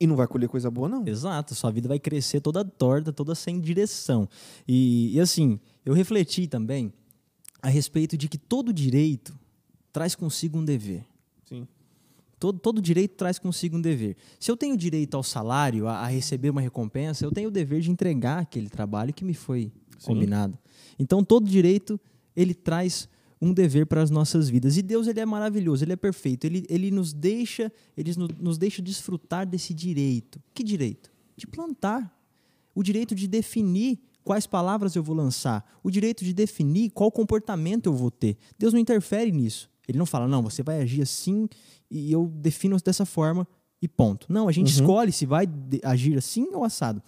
[0.00, 1.06] E não vai colher coisa boa, não.
[1.06, 4.28] Exato, sua vida vai crescer toda torta, toda sem direção.
[4.66, 6.92] E, e assim, eu refleti também
[7.62, 9.37] a respeito de que todo direito
[9.98, 11.04] traz consigo um dever.
[11.44, 11.66] Sim.
[12.38, 14.16] Todo, todo direito traz consigo um dever.
[14.38, 17.80] Se eu tenho direito ao salário, a, a receber uma recompensa, eu tenho o dever
[17.80, 20.06] de entregar aquele trabalho que me foi Sim.
[20.06, 20.56] combinado.
[21.00, 22.00] Então, todo direito,
[22.36, 23.08] ele traz
[23.42, 24.76] um dever para as nossas vidas.
[24.76, 26.44] E Deus, ele é maravilhoso, ele é perfeito.
[26.44, 30.40] Ele, ele nos deixa, ele no- nos deixa desfrutar desse direito.
[30.54, 31.10] Que direito?
[31.36, 32.16] De plantar.
[32.72, 35.68] O direito de definir quais palavras eu vou lançar.
[35.82, 38.36] O direito de definir qual comportamento eu vou ter.
[38.56, 39.68] Deus não interfere nisso.
[39.88, 41.48] Ele não fala, não, você vai agir assim
[41.90, 43.48] e eu defino dessa forma
[43.80, 44.30] e ponto.
[44.30, 44.80] Não, a gente Uhum.
[44.80, 45.46] escolhe se vai
[45.82, 47.02] agir assim ou assado.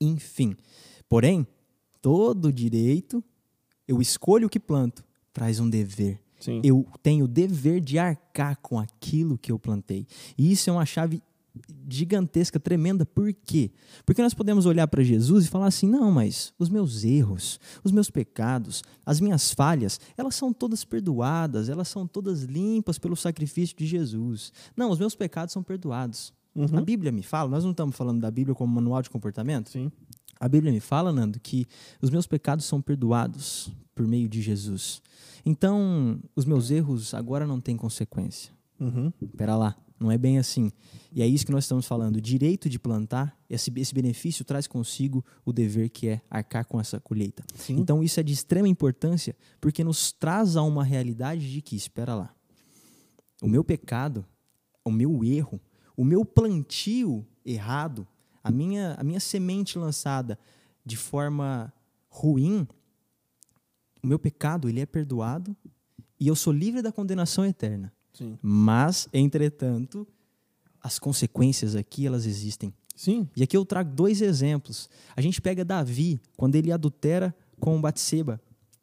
[0.00, 0.54] Enfim.
[1.08, 1.46] Porém,
[2.00, 3.22] todo direito,
[3.86, 6.20] eu escolho o que planto, traz um dever.
[6.40, 6.60] Sim.
[6.64, 10.06] Eu tenho o dever de arcar com aquilo que eu plantei.
[10.36, 11.22] E isso é uma chave
[11.88, 13.04] gigantesca, tremenda.
[13.04, 13.70] Por quê?
[14.04, 17.92] Porque nós podemos olhar para Jesus e falar assim: não, mas os meus erros, os
[17.92, 23.76] meus pecados, as minhas falhas, elas são todas perdoadas, elas são todas limpas pelo sacrifício
[23.76, 24.52] de Jesus.
[24.76, 26.32] Não, os meus pecados são perdoados.
[26.54, 26.78] Uhum.
[26.78, 29.70] A Bíblia me fala, nós não estamos falando da Bíblia como manual de comportamento?
[29.70, 29.90] Sim.
[30.38, 31.66] A Bíblia me fala, Nando, que
[32.00, 35.00] os meus pecados são perdoados por meio de Jesus.
[35.44, 38.52] Então, os meus erros agora não têm consequência.
[38.78, 39.12] Uhum.
[39.36, 40.72] Pera lá, não é bem assim.
[41.12, 42.16] E é isso que nós estamos falando.
[42.16, 46.80] O direito de plantar, esse, esse benefício traz consigo o dever que é arcar com
[46.80, 47.44] essa colheita.
[47.54, 47.78] Sim.
[47.78, 52.14] Então, isso é de extrema importância porque nos traz a uma realidade de que, espera
[52.14, 52.34] lá,
[53.40, 54.24] o meu pecado,
[54.84, 55.60] o meu erro,
[55.96, 58.06] o meu plantio errado,
[58.42, 60.38] a minha, a minha semente lançada
[60.84, 61.72] de forma
[62.08, 62.66] ruim,
[64.02, 65.56] o meu pecado ele é perdoado
[66.18, 67.92] e eu sou livre da condenação eterna.
[68.12, 68.38] Sim.
[68.42, 70.06] Mas, entretanto,
[70.80, 72.72] as consequências aqui elas existem.
[72.94, 73.28] Sim.
[73.36, 74.88] E aqui eu trago dois exemplos.
[75.16, 78.40] A gente pega Davi, quando ele adultera com Batseba.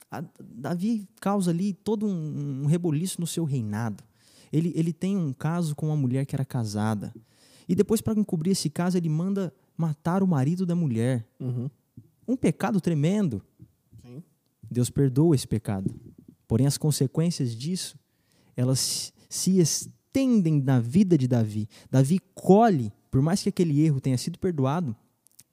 [0.09, 4.03] A- Davi causa ali todo um, um reboliço no seu reinado.
[4.51, 7.13] Ele, ele tem um caso com uma mulher que era casada.
[7.67, 11.23] E depois, para encobrir esse caso, ele manda matar o marido da mulher.
[11.39, 11.69] Uhum.
[12.27, 13.43] Um pecado tremendo.
[14.01, 14.23] Sim.
[14.71, 15.93] Deus perdoa esse pecado.
[16.47, 17.95] Porém, as consequências disso,
[18.57, 21.69] elas se estendem na vida de Davi.
[21.89, 24.95] Davi colhe, por mais que aquele erro tenha sido perdoado,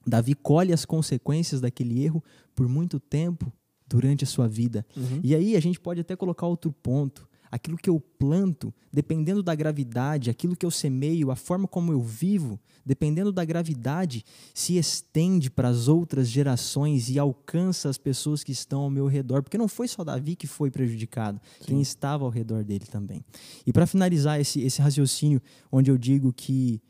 [0.05, 2.23] Davi colhe as consequências daquele erro
[2.55, 3.51] por muito tempo
[3.87, 4.85] durante a sua vida.
[4.95, 5.19] Uhum.
[5.23, 7.27] E aí a gente pode até colocar outro ponto.
[7.51, 12.01] Aquilo que eu planto, dependendo da gravidade, aquilo que eu semeio, a forma como eu
[12.01, 18.51] vivo, dependendo da gravidade, se estende para as outras gerações e alcança as pessoas que
[18.51, 19.41] estão ao meu redor.
[19.43, 23.23] Porque não foi só Davi que foi prejudicado, quem estava ao redor dele também.
[23.65, 26.81] E para finalizar esse, esse raciocínio, onde eu digo que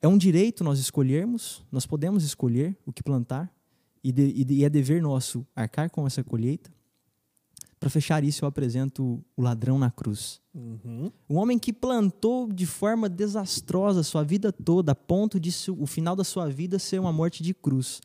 [0.00, 3.52] é um direito nós escolhermos, nós podemos escolher o que plantar,
[4.04, 6.70] e de- e é dever nosso arcar com essa colheita.
[7.86, 10.40] Para fechar isso, eu apresento o ladrão na cruz.
[10.52, 11.12] Uhum.
[11.30, 15.86] Um homem que plantou de forma desastrosa a sua vida toda, a ponto de o
[15.86, 18.00] final da sua vida ser uma morte de cruz.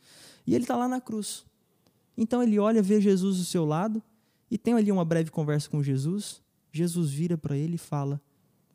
[0.45, 1.43] E ele está lá na cruz.
[2.15, 4.03] Então ele olha, vê Jesus do seu lado
[4.51, 6.43] e tem ali uma breve conversa com Jesus.
[6.71, 8.21] Jesus vira para ele e fala: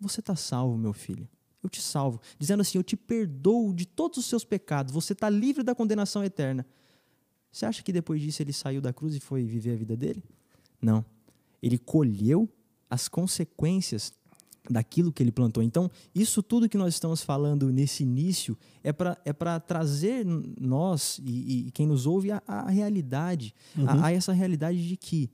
[0.01, 1.29] Você está salvo, meu filho.
[1.62, 2.21] Eu te salvo.
[2.37, 4.92] Dizendo assim: Eu te perdoo de todos os seus pecados.
[4.92, 6.66] Você está livre da condenação eterna.
[7.53, 10.25] Você acha que depois disso ele saiu da cruz e foi viver a vida dele?
[10.81, 11.05] Não.
[11.62, 12.49] Ele colheu
[12.89, 14.12] as consequências
[14.71, 15.62] daquilo que ele plantou.
[15.62, 20.25] Então, isso tudo que nós estamos falando nesse início é para é trazer
[20.61, 23.89] nós e, e, quem nos ouve a, a realidade, uhum.
[23.89, 25.31] a, a, essa realidade de que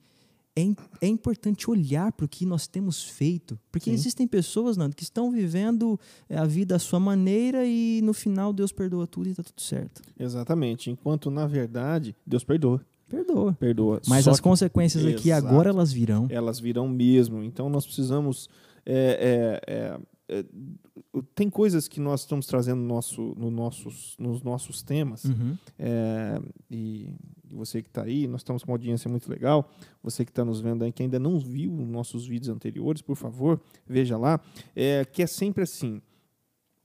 [0.55, 0.63] é,
[1.01, 3.95] é importante olhar para o que nós temos feito, porque Sim.
[3.95, 8.53] existem pessoas, Nando, que estão vivendo é, a vida à sua maneira e no final
[8.53, 10.03] Deus perdoa tudo e está tudo certo.
[10.19, 10.91] Exatamente.
[10.91, 12.85] Enquanto, na verdade, Deus perdoa.
[13.12, 13.53] Perdoa.
[13.53, 14.01] Perdoa.
[14.09, 14.44] Mas Só as que...
[14.44, 15.46] consequências aqui Exato.
[15.46, 16.27] agora elas virão.
[16.31, 17.42] Elas virão mesmo.
[17.42, 18.48] Então nós precisamos
[18.85, 20.44] é, é, é, é,
[21.35, 25.57] tem coisas que nós estamos trazendo no nosso, no nossos, nos nossos temas, uhum.
[25.79, 27.12] é, e
[27.51, 29.70] você que está aí, nós estamos com uma audiência muito legal,
[30.03, 33.61] você que está nos vendo aí, que ainda não viu nossos vídeos anteriores, por favor,
[33.87, 34.40] veja lá,
[34.75, 36.01] é, que é sempre assim,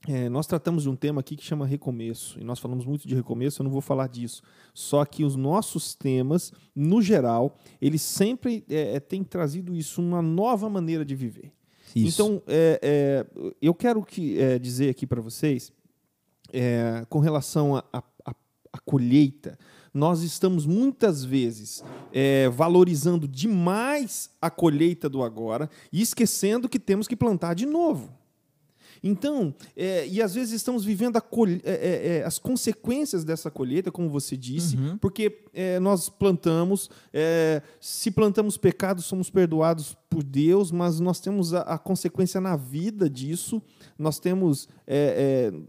[0.06, 3.14] é, nós tratamos de um tema aqui que chama recomeço, e nós falamos muito de
[3.14, 4.42] recomeço, eu não vou falar disso.
[4.72, 10.22] Só que os nossos temas, no geral, eles sempre é, é têm trazido isso, uma
[10.22, 11.52] nova maneira de viver.
[11.96, 12.22] Isso.
[12.22, 15.72] Então, é, é, eu quero que, é, dizer aqui para vocês,
[16.52, 18.02] é, com relação à
[18.84, 19.58] colheita,
[19.92, 21.82] nós estamos muitas vezes
[22.12, 28.17] é, valorizando demais a colheita do agora e esquecendo que temos que plantar de novo.
[29.02, 31.20] Então, é, e às vezes estamos vivendo é,
[31.64, 34.98] é, é, as consequências dessa colheita, como você disse, uhum.
[34.98, 41.54] porque é, nós plantamos, é, se plantamos pecados, somos perdoados por Deus, mas nós temos
[41.54, 43.62] a, a consequência na vida disso,
[43.98, 44.68] nós temos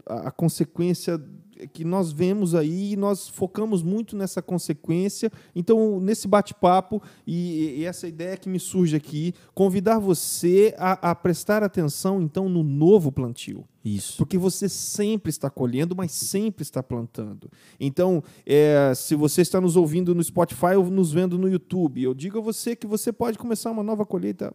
[0.06, 1.20] a, a consequência
[1.68, 5.30] que nós vemos aí e nós focamos muito nessa consequência.
[5.54, 11.14] Então, nesse bate-papo e, e, essa ideia que me surge aqui, convidar você a, a,
[11.14, 13.64] prestar atenção então no novo plantio.
[13.84, 14.18] Isso.
[14.18, 17.50] Porque você sempre está colhendo, mas sempre está plantando.
[17.78, 22.14] Então, é, se você está nos ouvindo no Spotify ou nos vendo no YouTube, eu
[22.14, 24.54] digo a você que você pode começar uma nova colheita,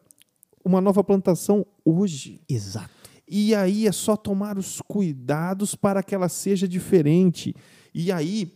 [0.64, 2.42] uma nova plantação hoje.
[2.48, 2.95] Exato.
[3.28, 7.56] E aí é só tomar os cuidados para que ela seja diferente.
[7.94, 8.54] E aí,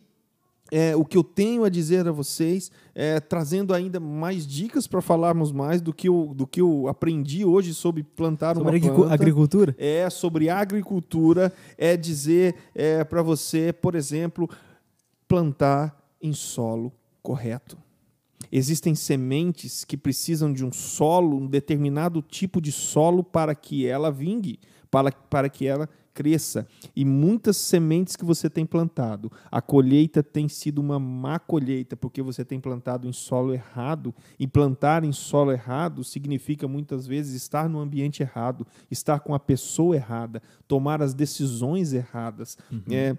[0.71, 5.01] é, o que eu tenho a dizer a vocês, é, trazendo ainda mais dicas para
[5.01, 9.13] falarmos mais do que, eu, do que eu aprendi hoje sobre plantar sobre uma planta.
[9.13, 9.75] agricultura?
[9.77, 14.47] É, sobre agricultura, é dizer é, para você, por exemplo,
[15.27, 17.77] plantar em solo correto.
[18.51, 24.12] Existem sementes que precisam de um solo, um determinado tipo de solo para que ela
[24.12, 24.59] vingue,
[24.89, 25.88] para, para que ela
[26.19, 26.67] cresça.
[26.93, 32.21] E muitas sementes que você tem plantado, a colheita tem sido uma má colheita, porque
[32.21, 34.13] você tem plantado em solo errado.
[34.38, 39.39] E plantar em solo errado significa muitas vezes estar no ambiente errado, estar com a
[39.39, 42.57] pessoa errada, tomar as decisões erradas.
[42.69, 42.81] Uhum.
[42.91, 43.17] É,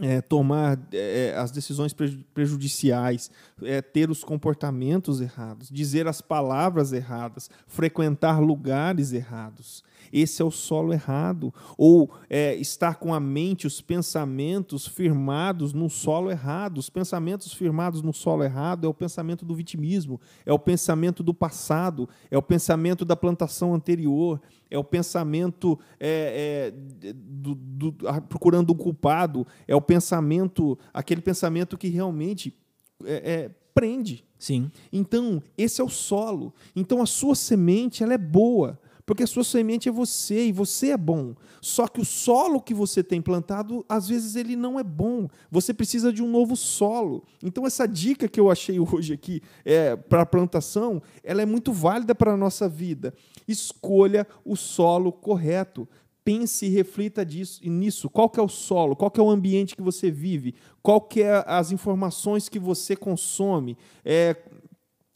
[0.00, 1.94] é, tomar é, as decisões
[2.34, 3.30] prejudiciais,
[3.62, 9.84] é, ter os comportamentos errados, dizer as palavras erradas, frequentar lugares errados.
[10.12, 11.52] Esse é o solo errado.
[11.76, 16.78] Ou é, estar com a mente, os pensamentos firmados no solo errado.
[16.78, 21.34] Os pensamentos firmados no solo errado é o pensamento do vitimismo, é o pensamento do
[21.34, 24.40] passado, é o pensamento da plantação anterior,
[24.70, 27.92] é o pensamento é, é, do, do,
[28.28, 32.56] procurando um culpado, é o pensamento, aquele pensamento que realmente
[33.04, 34.24] é, é, prende.
[34.38, 34.70] Sim.
[34.92, 36.52] Então, esse é o solo.
[36.76, 38.78] Então, a sua semente ela é boa.
[39.06, 41.34] Porque a sua semente é você e você é bom.
[41.60, 45.28] Só que o solo que você tem plantado, às vezes ele não é bom.
[45.50, 47.22] Você precisa de um novo solo.
[47.42, 51.72] Então essa dica que eu achei hoje aqui é, para a plantação, ela é muito
[51.72, 53.14] válida para a nossa vida.
[53.46, 55.86] Escolha o solo correto.
[56.24, 58.08] Pense e reflita disso, nisso.
[58.08, 58.96] Qual que é o solo?
[58.96, 60.54] Qual que é o ambiente que você vive?
[60.82, 63.76] Qual que é as informações que você consome?
[64.02, 64.34] É,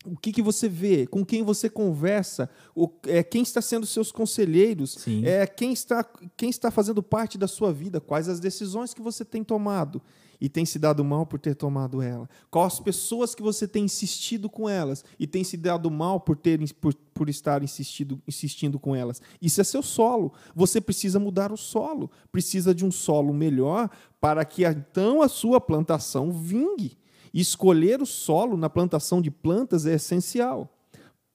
[0.05, 4.13] o que, que você vê, com quem você conversa, o, é, quem está sendo seus
[4.13, 6.05] conselheiros, é, quem, está,
[6.37, 10.01] quem está fazendo parte da sua vida, quais as decisões que você tem tomado?
[10.41, 13.85] E tem se dado mal por ter tomado ela, quais as pessoas que você tem
[13.85, 15.05] insistido com elas?
[15.19, 19.21] E tem se dado mal por, ter, por, por estar insistido, insistindo com elas.
[19.43, 20.33] Isso é seu solo.
[20.55, 25.61] Você precisa mudar o solo, precisa de um solo melhor para que então a sua
[25.61, 26.97] plantação vingue.
[27.33, 30.75] Escolher o solo na plantação de plantas é essencial.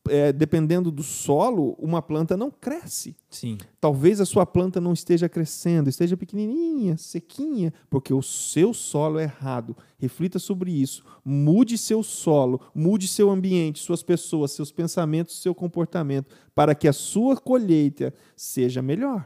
[0.10, 3.16] É, dependendo do solo, uma planta não cresce.
[3.30, 3.58] Sim.
[3.80, 9.24] Talvez a sua planta não esteja crescendo, esteja pequenininha, sequinha, porque o seu solo é
[9.24, 9.78] errado.
[9.98, 11.06] Reflita sobre isso.
[11.24, 16.94] Mude seu solo, mude seu ambiente, suas pessoas, seus pensamentos, seu comportamento, para que a
[16.94, 19.26] sua colheita seja melhor.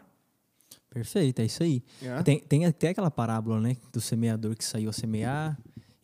[0.91, 1.83] Perfeito, é isso aí.
[2.01, 2.23] É.
[2.23, 5.57] Tem, tem até aquela parábola né, do semeador que saiu a semear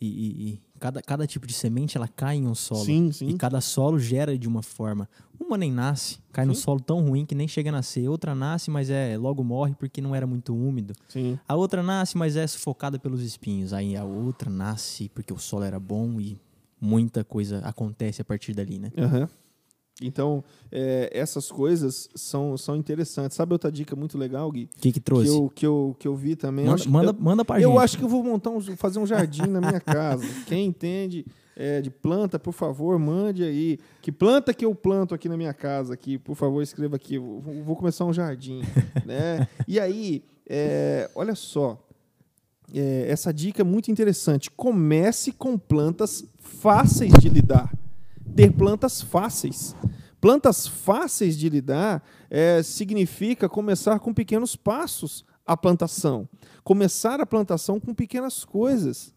[0.05, 2.85] e, e, cada, cada tipo de semente ela cai em um solo.
[2.85, 3.27] Sim, sim.
[3.29, 5.07] E cada solo gera de uma forma.
[5.39, 6.61] Uma nem nasce, cai num Sim.
[6.61, 8.07] solo tão ruim que nem chega a nascer.
[8.07, 10.93] Outra nasce, mas é logo morre porque não era muito úmido.
[11.09, 11.37] Sim.
[11.47, 13.73] A outra nasce, mas é sufocada pelos espinhos.
[13.73, 16.39] Aí a outra nasce porque o solo era bom e
[16.79, 18.91] muita coisa acontece a partir dali, né?
[18.97, 19.29] Aham.
[20.05, 23.35] Então, é, essas coisas são, são interessantes.
[23.37, 24.63] Sabe outra dica muito legal, Gui?
[24.65, 25.27] O que que Que trouxe?
[25.29, 26.65] eu, que, eu, que eu vi também.
[26.65, 27.81] Eu manda, manda, eu, manda pra eu gente.
[27.83, 30.25] acho que eu vou montar um, fazer um jardim na minha casa.
[30.47, 33.79] Quem entende é, de planta, por favor, mande aí.
[34.01, 35.93] Que planta que eu planto aqui na minha casa?
[35.93, 37.15] Aqui, por favor, escreva aqui.
[37.15, 38.61] Eu Vou, vou começar um jardim.
[39.05, 39.47] né?
[39.67, 41.79] E aí, é, olha só.
[42.73, 44.49] É, essa dica é muito interessante.
[44.49, 47.71] Comece com plantas fáceis de lidar.
[48.35, 49.75] Ter plantas fáceis.
[50.23, 56.29] Plantas fáceis de lidar é, significa começar com pequenos passos a plantação.
[56.63, 59.13] Começar a plantação com pequenas coisas.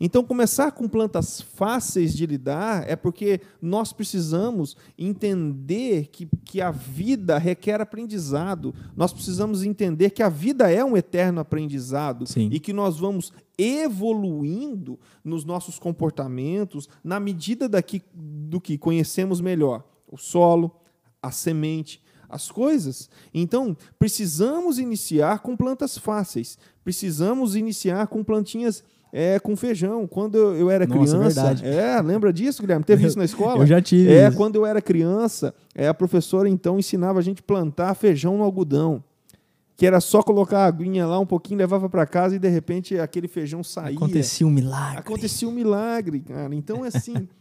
[0.00, 6.72] Então, começar com plantas fáceis de lidar é porque nós precisamos entender que, que a
[6.72, 8.74] vida requer aprendizado.
[8.96, 12.50] Nós precisamos entender que a vida é um eterno aprendizado Sim.
[12.50, 19.84] e que nós vamos evoluindo nos nossos comportamentos na medida daqui, do que conhecemos melhor
[20.10, 20.74] o solo,
[21.22, 23.08] a semente, as coisas.
[23.34, 26.58] Então, precisamos iniciar com plantas fáceis.
[26.84, 30.06] Precisamos iniciar com plantinhas é, com feijão.
[30.06, 31.42] Quando eu, eu era Nossa, criança.
[31.42, 31.66] verdade.
[31.66, 32.84] É, lembra disso, Guilherme?
[32.84, 33.62] Teve isso na escola?
[33.62, 34.36] Eu já tive É, isso.
[34.36, 38.44] quando eu era criança, é, a professora então ensinava a gente a plantar feijão no
[38.44, 39.02] algodão.
[39.76, 42.98] Que era só colocar a aguinha lá um pouquinho, levava para casa e de repente
[42.98, 43.96] aquele feijão saía.
[43.96, 44.98] Acontecia um milagre.
[44.98, 46.54] Acontecia um milagre, cara.
[46.54, 47.14] Então é assim.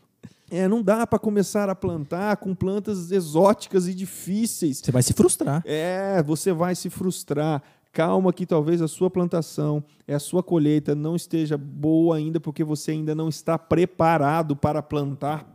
[0.49, 4.79] É, não dá para começar a plantar com plantas exóticas e difíceis.
[4.79, 5.61] Você vai se frustrar.
[5.65, 7.61] É, você vai se frustrar.
[7.91, 12.91] Calma que talvez a sua plantação, a sua colheita não esteja boa ainda porque você
[12.91, 15.47] ainda não está preparado para plantar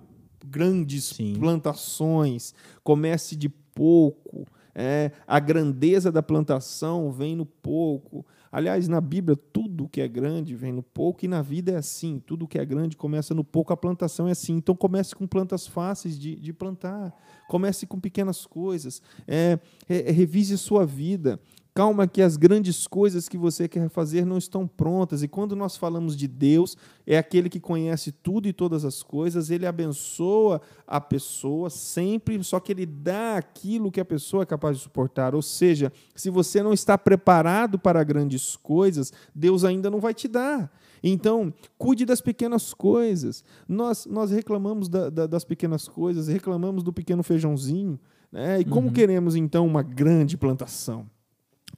[0.44, 1.36] grandes Sim.
[1.38, 2.54] plantações.
[2.82, 4.46] Comece de pouco.
[4.74, 8.26] É, a grandeza da plantação vem no pouco.
[8.56, 12.22] Aliás, na Bíblia, tudo que é grande vem no pouco, e na vida é assim:
[12.24, 14.54] tudo que é grande começa no pouco, a plantação é assim.
[14.54, 17.12] Então, comece com plantas fáceis de, de plantar,
[17.48, 21.40] comece com pequenas coisas, é, re- revise sua vida.
[21.76, 25.24] Calma, que as grandes coisas que você quer fazer não estão prontas.
[25.24, 29.50] E quando nós falamos de Deus, é aquele que conhece tudo e todas as coisas,
[29.50, 34.76] ele abençoa a pessoa sempre, só que ele dá aquilo que a pessoa é capaz
[34.76, 35.34] de suportar.
[35.34, 40.28] Ou seja, se você não está preparado para grandes coisas, Deus ainda não vai te
[40.28, 40.72] dar.
[41.02, 43.42] Então, cuide das pequenas coisas.
[43.68, 47.98] Nós, nós reclamamos da- da- das pequenas coisas, reclamamos do pequeno feijãozinho.
[48.30, 48.60] Né?
[48.60, 51.12] E como queremos, então, uma grande plantação?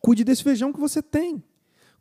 [0.00, 1.42] Cuide desse feijão que você tem.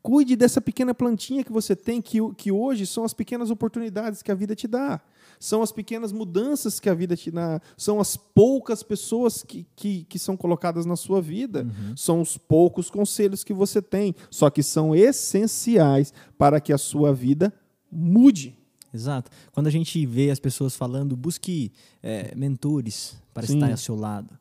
[0.02, 4.32] Cuide dessa pequena plantinha que você tem, que, que hoje são as pequenas oportunidades que
[4.32, 5.02] a vida te dá.
[5.40, 7.60] São as pequenas mudanças que a vida te dá.
[7.76, 11.66] São as poucas pessoas que, que, que são colocadas na sua vida.
[11.96, 14.16] São os poucos conselhos que você tem.
[14.30, 17.52] Só que são essenciais para que a sua vida
[17.92, 18.56] mude.
[18.94, 19.32] Exato.
[19.52, 23.56] Quando a gente vê as pessoas falando, busque é, mentores para Sim.
[23.56, 24.38] estar ao seu lado,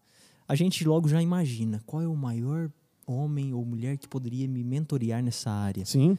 [0.46, 2.70] a gente logo já imagina qual é o maior
[3.06, 5.84] homem ou mulher que poderia me mentorear nessa área.
[5.84, 6.16] Sim.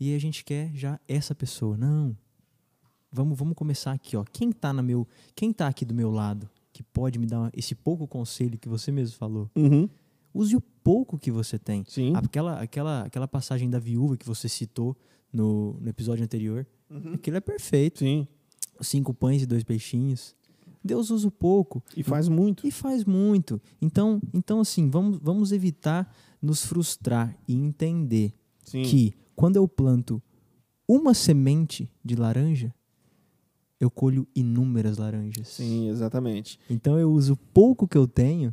[0.00, 1.76] E a gente quer já essa pessoa.
[1.76, 2.16] Não.
[3.10, 4.24] Vamos, vamos começar aqui, ó.
[4.32, 7.74] Quem tá na meu, quem tá aqui do meu lado que pode me dar esse
[7.74, 9.50] pouco conselho que você mesmo falou?
[9.56, 9.88] Uhum.
[10.32, 11.84] Use o pouco que você tem.
[11.88, 12.12] Sim.
[12.14, 14.96] Aquela, aquela, aquela passagem da viúva que você citou
[15.32, 16.66] no, no episódio anterior,
[17.14, 18.00] aquilo é perfeito.
[18.00, 18.28] Sim.
[18.80, 20.36] Cinco pães e dois peixinhos.
[20.84, 22.66] Deus usa o pouco E faz muito.
[22.66, 23.60] e faz muito.
[23.82, 28.82] Então, então assim, vamos, vamos evitar nos frustrar e entender Sim.
[28.82, 30.22] que quando eu planto
[30.86, 32.74] uma semente de laranja,
[33.80, 35.48] eu colho inúmeras laranjas.
[35.48, 36.58] Sim, exatamente.
[36.68, 38.52] Então eu uso pouco que eu tenho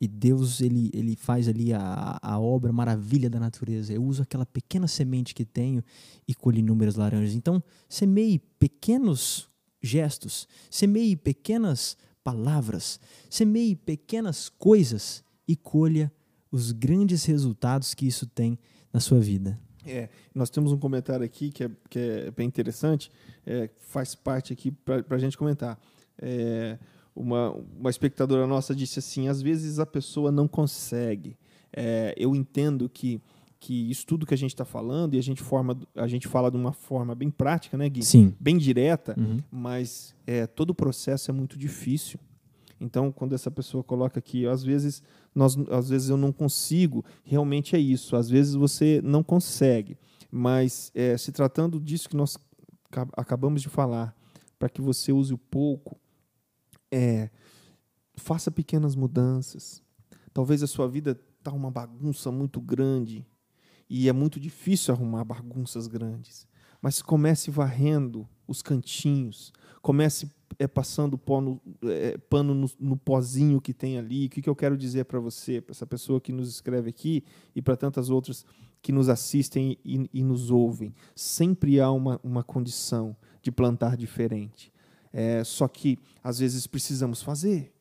[0.00, 3.92] e Deus ele, ele faz ali a, a obra maravilha da natureza.
[3.92, 5.82] Eu uso aquela pequena semente que tenho
[6.26, 7.34] e colho inúmeras laranjas.
[7.34, 9.48] Então semeie pequenos
[9.82, 16.12] gestos, semeie pequenas palavras, semeie pequenas coisas e colha
[16.50, 18.58] os grandes resultados que isso tem
[18.92, 19.58] na sua vida.
[19.86, 23.10] É, nós temos um comentário aqui que é, que é bem interessante,
[23.46, 25.78] é, faz parte aqui para a gente comentar.
[26.20, 26.78] É,
[27.14, 31.36] uma, uma espectadora nossa disse assim: às vezes a pessoa não consegue.
[31.72, 33.20] É, eu entendo que,
[33.60, 36.50] que isso tudo que a gente está falando e a gente, forma, a gente fala
[36.50, 38.02] de uma forma bem prática, né, Gui?
[38.04, 38.34] Sim.
[38.38, 39.38] Bem direta, Uhum.
[39.50, 42.18] mas é, todo o processo é muito difícil.
[42.80, 45.02] Então, quando essa pessoa coloca aqui, às vezes,
[45.34, 48.14] nós, às vezes eu não consigo, realmente é isso.
[48.16, 49.98] Às vezes você não consegue,
[50.30, 52.38] mas é, se tratando disso que nós
[52.90, 54.14] ca- acabamos de falar,
[54.58, 55.98] para que você use o pouco,
[56.90, 57.30] é
[58.16, 59.82] faça pequenas mudanças.
[60.32, 63.26] Talvez a sua vida está uma bagunça muito grande
[63.88, 66.46] e é muito difícil arrumar bagunças grandes.
[66.82, 73.72] Mas comece varrendo os cantinhos, comece é, passando no- é, pano no, no pozinho que
[73.72, 74.26] tem ali.
[74.26, 77.24] O que, que eu quero dizer para você, para essa pessoa que nos escreve aqui
[77.54, 78.44] e para tantas outras
[78.82, 80.94] que nos assistem e, e nos ouvem?
[81.14, 84.72] Sempre há uma, uma condição de plantar diferente.
[85.12, 87.72] É, só que às vezes precisamos fazer.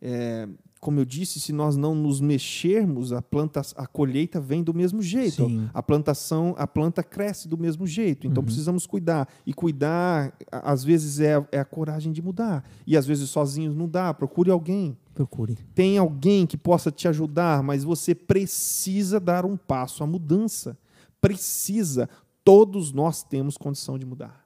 [0.00, 0.48] É,
[0.82, 5.00] como eu disse, se nós não nos mexermos, a planta, a colheita vem do mesmo
[5.00, 5.46] jeito.
[5.46, 5.70] Sim.
[5.72, 8.26] A plantação, a planta cresce do mesmo jeito.
[8.26, 8.44] Então Uhum.
[8.46, 9.28] precisamos cuidar.
[9.46, 12.68] E cuidar, às vezes, é, a- é a coragem de mudar.
[12.84, 14.12] E às vezes sozinhos não dá.
[14.12, 14.98] Procure alguém.
[15.14, 15.56] Procure.
[15.72, 20.76] Tem alguém que possa te ajudar, mas você precisa dar um passo à mudança.
[21.20, 22.08] Precisa.
[22.44, 24.44] Todos nós temos condição de mudar.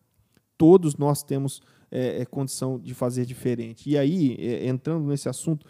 [0.59, 3.89] Todos nós temos é, é, condição de fazer diferente.
[3.89, 5.65] E aí, é, entrando nesse assunto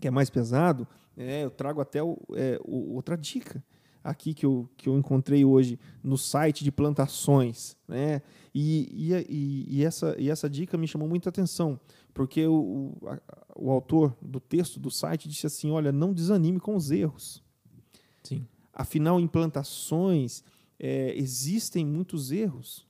[0.00, 0.86] que é mais pesado,
[1.16, 3.62] é, eu trago até o- é, o- outra dica
[4.02, 7.76] aqui que eu, que eu encontrei hoje no site de plantações.
[7.86, 8.22] Né?
[8.54, 8.88] E,
[9.28, 11.78] e, e- essa, e essa dica me chamou muita atenção,
[12.14, 13.20] porque o, o, a-
[13.56, 17.42] o autor do texto do site disse assim: olha, não desanime com os erros.
[18.22, 18.46] Sim.
[18.72, 20.42] Afinal, em plantações
[20.78, 22.86] é, existem muitos erros.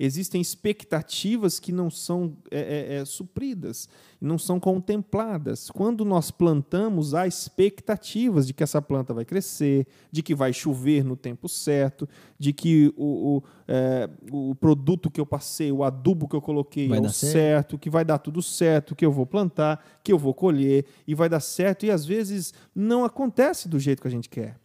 [0.00, 3.88] Existem expectativas que não são é, é, é, supridas,
[4.20, 5.70] não são contempladas.
[5.70, 11.02] Quando nós plantamos, há expectativas de que essa planta vai crescer, de que vai chover
[11.02, 16.28] no tempo certo, de que o, o, é, o produto que eu passei, o adubo
[16.28, 17.32] que eu coloquei Vai é o certo.
[17.32, 21.14] certo, que vai dar tudo certo, que eu vou plantar, que eu vou colher e
[21.14, 21.84] vai dar certo.
[21.84, 24.60] E às vezes não acontece do jeito que a gente quer.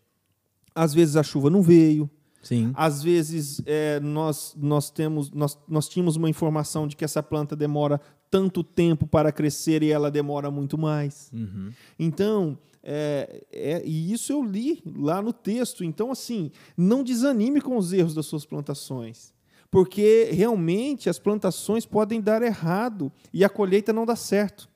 [0.75, 2.09] Às vezes a chuva não veio,
[2.43, 2.71] Sim.
[2.75, 7.55] às vezes é, nós, nós, temos, nós, nós tínhamos uma informação de que essa planta
[7.55, 11.31] demora tanto tempo para crescer e ela demora muito mais.
[11.33, 11.71] Uhum.
[11.97, 15.83] Então, é, é- e isso eu li lá no texto.
[15.83, 19.31] Então, assim, não desanime com os erros das suas plantações.
[19.71, 24.69] Porque realmente as plantações podem dar errado e a colheita não dá certo.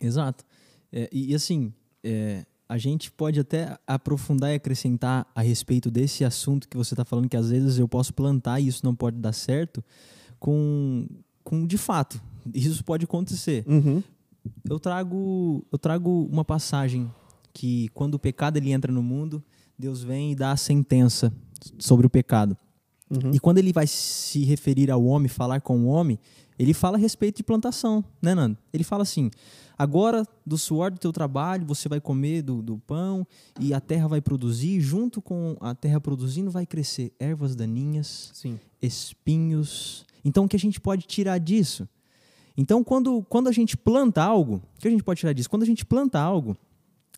[0.00, 0.44] Exato.
[0.92, 6.66] É, e, assim, é, a gente pode até aprofundar e acrescentar a respeito desse assunto
[6.66, 9.34] que você está falando, que às vezes eu posso plantar e isso não pode dar
[9.34, 9.84] certo,
[10.40, 11.06] com,
[11.44, 12.18] com de fato,
[12.54, 13.62] isso pode acontecer.
[13.68, 14.02] Uhum.
[14.64, 17.12] Eu trago, eu trago uma passagem
[17.52, 19.44] que quando o pecado ele entra no mundo,
[19.78, 21.30] Deus vem e dá a sentença
[21.78, 22.56] sobre o pecado.
[23.10, 23.32] Uhum.
[23.34, 26.18] E quando ele vai se referir ao homem, falar com o homem,
[26.58, 28.56] ele fala a respeito de plantação, né, Nando?
[28.72, 29.30] Ele fala assim:
[29.76, 33.26] agora do suor do teu trabalho você vai comer do, do pão
[33.58, 38.58] e a terra vai produzir, junto com a terra produzindo vai crescer ervas daninhas, Sim.
[38.80, 40.04] espinhos.
[40.24, 41.88] Então, o que a gente pode tirar disso?
[42.56, 45.48] Então, quando, quando a gente planta algo, o que a gente pode tirar disso?
[45.48, 46.56] Quando a gente planta algo,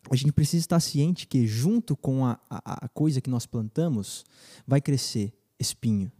[0.09, 4.23] a gente precisa estar ciente que, junto com a, a, a coisa que nós plantamos,
[4.65, 6.11] vai crescer espinho.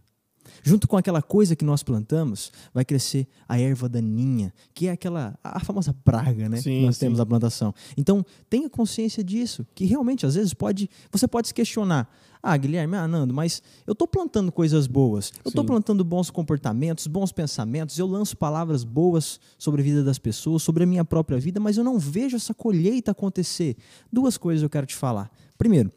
[0.62, 5.38] Junto com aquela coisa que nós plantamos, vai crescer a erva daninha, que é aquela
[5.42, 6.58] a famosa praga, né?
[6.58, 7.06] Sim, que nós sim.
[7.06, 7.74] temos na plantação.
[7.96, 12.08] Então, tenha consciência disso, que realmente às vezes pode, você pode se questionar:
[12.42, 15.32] "Ah, Guilherme, ah, Nando, mas eu estou plantando coisas boas.
[15.44, 20.18] Eu estou plantando bons comportamentos, bons pensamentos, eu lanço palavras boas sobre a vida das
[20.18, 23.76] pessoas, sobre a minha própria vida, mas eu não vejo essa colheita acontecer".
[24.12, 25.30] Duas coisas eu quero te falar.
[25.58, 25.90] Primeiro,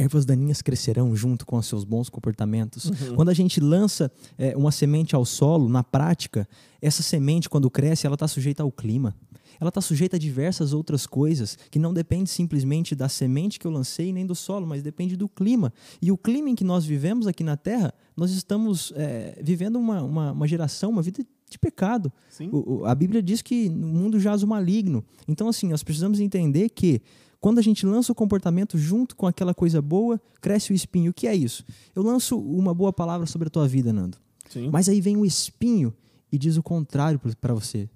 [0.00, 2.90] ervas daninhas crescerão junto com os seus bons comportamentos.
[3.14, 6.48] Quando a gente lança é, uma semente ao solo, na prática,
[6.80, 9.14] essa semente, quando cresce, ela está sujeita ao clima.
[9.60, 13.70] Ela está sujeita a diversas outras coisas que não depende simplesmente da semente que eu
[13.70, 15.70] lancei nem do solo, mas depende do clima.
[16.00, 20.02] E o clima em que nós vivemos aqui na Terra, nós estamos é, vivendo uma,
[20.02, 22.10] uma, uma geração, uma vida de pecado.
[22.50, 25.04] O- o- a Bíblia diz que no mundo jaz o maligno.
[25.28, 27.02] Então, assim, nós precisamos entender que
[27.40, 31.10] quando a gente lança o comportamento junto com aquela coisa boa, cresce o espinho.
[31.10, 31.64] O que é isso?
[31.94, 34.18] Eu lanço uma boa palavra sobre a tua vida, Nando.
[34.48, 34.68] Sim.
[34.70, 35.94] Mas aí vem o espinho
[36.30, 37.88] e diz o contrário para você.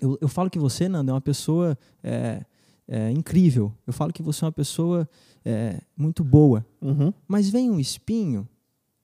[0.00, 2.44] Eu, eu falo que você, Nando, é uma pessoa é,
[2.86, 3.74] é, incrível.
[3.86, 5.08] Eu falo que você é uma pessoa
[5.44, 6.64] é, muito boa.
[6.80, 7.12] Uhum.
[7.26, 8.48] Mas vem um espinho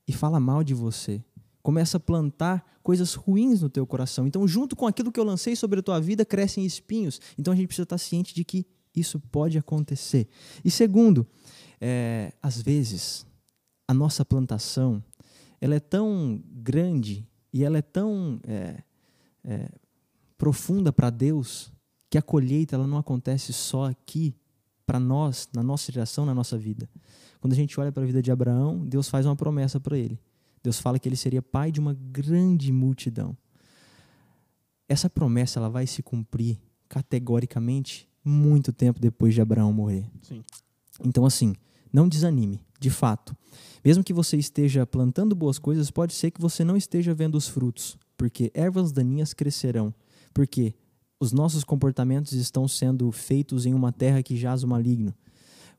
[0.06, 1.24] e fala mal de você.
[1.60, 4.28] Começa a plantar coisas ruins no teu coração.
[4.28, 7.20] Então, junto com aquilo que eu lancei sobre a tua vida, crescem espinhos.
[7.36, 8.64] Então, a gente precisa estar ciente de que
[8.96, 10.26] isso pode acontecer.
[10.64, 11.26] E segundo,
[11.80, 13.26] é, às vezes,
[13.86, 15.02] a nossa plantação
[15.60, 18.82] ela é tão grande e ela é tão é,
[19.44, 19.68] é,
[20.36, 21.72] profunda para Deus
[22.10, 24.34] que a colheita ela não acontece só aqui
[24.84, 26.88] para nós, na nossa geração, na nossa vida.
[27.40, 30.20] Quando a gente olha para a vida de Abraão, Deus faz uma promessa para ele.
[30.62, 33.36] Deus fala que ele seria pai de uma grande multidão.
[34.88, 40.04] Essa promessa ela vai se cumprir categoricamente muito tempo depois de Abraão morrer.
[40.22, 40.42] Sim.
[41.04, 41.54] Então, assim,
[41.92, 43.36] não desanime, de fato.
[43.84, 47.46] Mesmo que você esteja plantando boas coisas, pode ser que você não esteja vendo os
[47.46, 49.94] frutos, porque ervas daninhas crescerão.
[50.34, 50.74] Porque
[51.20, 55.14] os nossos comportamentos estão sendo feitos em uma terra que jaz o maligno.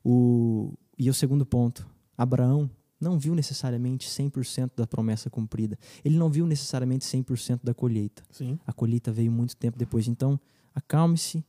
[0.02, 1.86] O, e o segundo ponto,
[2.16, 2.70] Abraão
[3.00, 5.78] não viu necessariamente 100% da promessa cumprida.
[6.04, 8.22] Ele não viu necessariamente 100% da colheita.
[8.30, 8.58] Sim.
[8.66, 10.08] A colheita veio muito tempo depois.
[10.08, 10.40] Então,
[10.74, 11.44] acalme-se,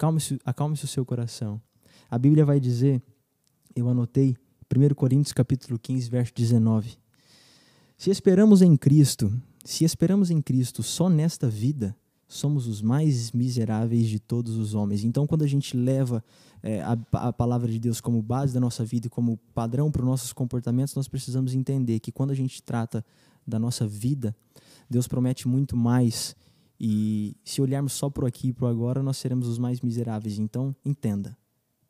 [0.00, 1.60] acalme-se, acalme-se o seu coração.
[2.10, 3.02] A Bíblia vai dizer,
[3.76, 4.34] eu anotei,
[4.74, 6.96] 1 Coríntios capítulo 15, verso 19.
[7.98, 9.30] Se esperamos em Cristo,
[9.62, 11.94] se esperamos em Cristo só nesta vida,
[12.26, 15.04] somos os mais miseráveis de todos os homens.
[15.04, 16.24] Então, quando a gente leva
[16.62, 20.00] é, a, a, palavra de Deus como base da nossa vida e como padrão para
[20.00, 23.04] os nossos comportamentos, nós precisamos entender que quando a gente trata
[23.46, 24.34] da nossa vida,
[24.88, 26.34] Deus promete muito mais.
[26.80, 30.38] E se olharmos só por aqui e por agora, nós seremos os mais miseráveis.
[30.38, 31.36] Então, entenda.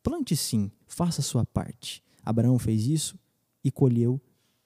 [0.03, 2.03] Plante sim, faça a sua parte.
[2.23, 3.17] Abraão fez isso
[3.63, 4.19] e colheu,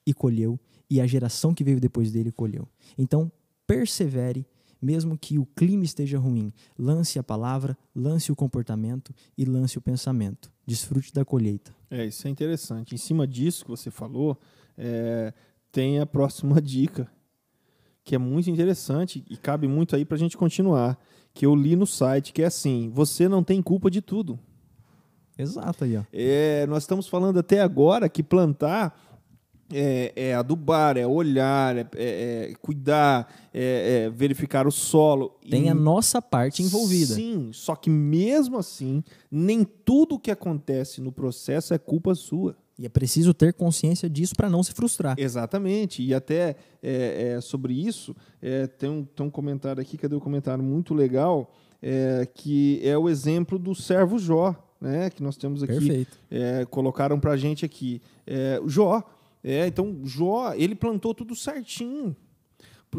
[0.05, 0.59] e colheu,
[0.89, 2.67] e a geração que veio depois dele colheu.
[2.97, 3.31] Então,
[3.67, 4.47] persevere
[4.81, 9.81] mesmo que o clima esteja ruim, lance a palavra, lance o comportamento e lance o
[9.81, 10.51] pensamento.
[10.65, 11.75] Desfrute da colheita.
[11.89, 12.93] É, isso é interessante.
[12.93, 14.37] Em cima disso que você falou,
[14.77, 15.33] é,
[15.71, 17.09] tem a próxima dica,
[18.05, 20.97] que é muito interessante e cabe muito aí para a gente continuar,
[21.33, 24.39] que eu li no site, que é assim, você não tem culpa de tudo.
[25.37, 26.03] Exato aí, ó.
[26.13, 28.95] É, nós estamos falando até agora que plantar
[29.73, 35.37] é, é, adubar, é olhar, é, é, é cuidar, é, é, verificar o solo.
[35.49, 37.15] Tem e, a nossa parte envolvida.
[37.15, 42.55] Sim, só que mesmo assim, nem tudo que acontece no processo é culpa sua.
[42.77, 45.15] E é preciso ter consciência disso para não se frustrar.
[45.17, 46.03] Exatamente.
[46.03, 46.57] E até
[47.41, 48.13] sobre isso,
[48.77, 51.53] tem, um, tem um comentário aqui, cadê o comentário muito legal,
[52.33, 54.53] que é o exemplo do servo Jó.
[54.81, 56.19] Né, que nós temos aqui, Perfeito.
[56.69, 58.01] colocaram para a gente aqui.
[58.61, 59.01] o Jó,
[59.41, 62.15] é, então Jó, ele plantou tudo certinho.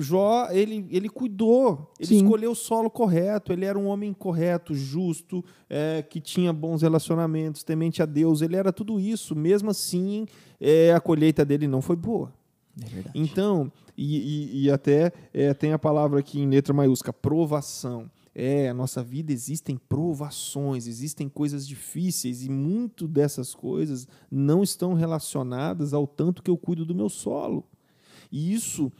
[0.00, 2.16] Jó, ele, ele cuidou, ele Sim.
[2.16, 7.62] escolheu o solo correto, ele era um homem correto, justo, é, que tinha bons relacionamentos,
[7.62, 9.34] temente a Deus, ele era tudo isso.
[9.34, 10.26] Mesmo assim,
[10.60, 12.32] é, a colheita dele não foi boa.
[12.82, 18.10] É então, e, e, e até é, tem a palavra aqui em letra maiúscula, provação.
[18.34, 24.92] É, a nossa vida existem provações, existem coisas difíceis e muito dessas coisas não estão
[24.92, 27.64] relacionadas ao tanto que eu cuido do meu solo.
[28.30, 28.92] E isso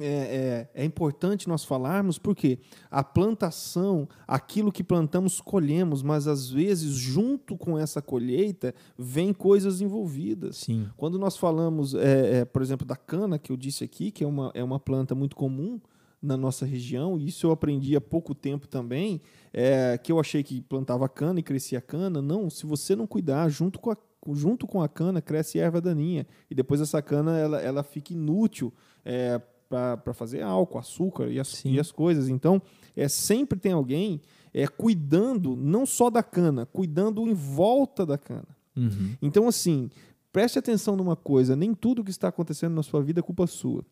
[0.00, 2.58] é, é, é, importante nós falarmos porque
[2.90, 9.80] a plantação, aquilo que plantamos, colhemos, mas às vezes, junto com essa colheita, vem coisas
[9.80, 10.58] envolvidas.
[10.58, 10.88] Sim.
[10.96, 14.26] Quando nós falamos, é, é por exemplo, da cana, que eu disse aqui, que é
[14.26, 15.80] uma, é uma planta muito comum,
[16.20, 19.20] na nossa região, e isso eu aprendi há pouco tempo também,
[19.52, 22.20] é, que eu achei que plantava cana e crescia cana.
[22.20, 23.96] Não, se você não cuidar, junto com a,
[24.32, 28.72] junto com a cana cresce erva daninha, e depois essa cana ela, ela fica inútil
[29.04, 32.28] é, para fazer álcool, açúcar e as, e as coisas.
[32.28, 32.60] Então,
[32.96, 34.20] é, sempre tem alguém
[34.52, 38.48] é, cuidando, não só da cana, cuidando em volta da cana.
[38.76, 39.14] Uhum.
[39.20, 39.90] Então, assim,
[40.32, 43.84] preste atenção numa coisa: nem tudo que está acontecendo na sua vida é culpa sua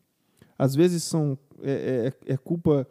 [0.58, 2.86] às vezes são é, é, é culpa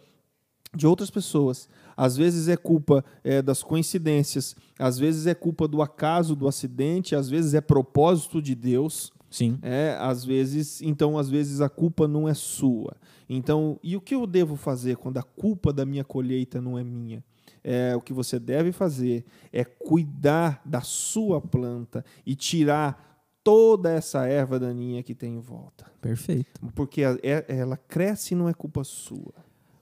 [0.75, 1.69] de outras pessoas.
[1.95, 7.15] Às vezes é culpa é, das coincidências, às vezes é culpa do acaso do acidente,
[7.15, 9.11] às vezes é propósito de Deus.
[9.35, 9.59] Sim.
[9.61, 12.95] É, às vezes, então às vezes a culpa não é sua.
[13.27, 16.85] Então, e o que eu devo fazer quando a culpa da minha colheita não é
[16.85, 17.21] minha?
[17.61, 24.25] É, o que você deve fazer é cuidar da sua planta e tirar toda essa
[24.25, 25.85] erva daninha que tem em volta.
[25.99, 26.61] Perfeito.
[26.73, 29.33] Porque é, ela cresce e não é culpa sua.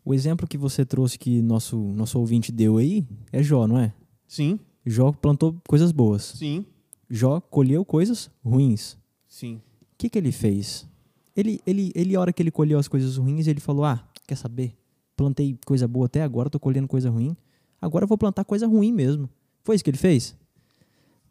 [0.04, 3.94] O exemplo que você trouxe que nosso, nosso ouvinte deu aí é Jó, não é?
[4.28, 4.60] Sim.
[4.84, 6.24] Jó plantou coisas boas.
[6.24, 6.66] Sim.
[7.08, 8.98] Jó colheu coisas ruins.
[9.34, 9.56] Sim.
[9.56, 10.88] O que, que ele fez?
[11.36, 14.36] Ele, ele, ele, a hora que ele colheu as coisas ruins, ele falou: Ah, quer
[14.36, 14.78] saber?
[15.18, 17.36] Plantei coisa boa até agora, tô colhendo coisa ruim.
[17.82, 19.28] Agora eu vou plantar coisa ruim mesmo.
[19.64, 20.38] Foi isso que ele fez?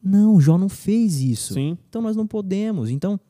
[0.03, 1.55] Não, Jó não fez isso.
[1.55, 1.79] Sim.
[1.89, 2.91] Então nós não podemos.
[2.91, 3.21] Então,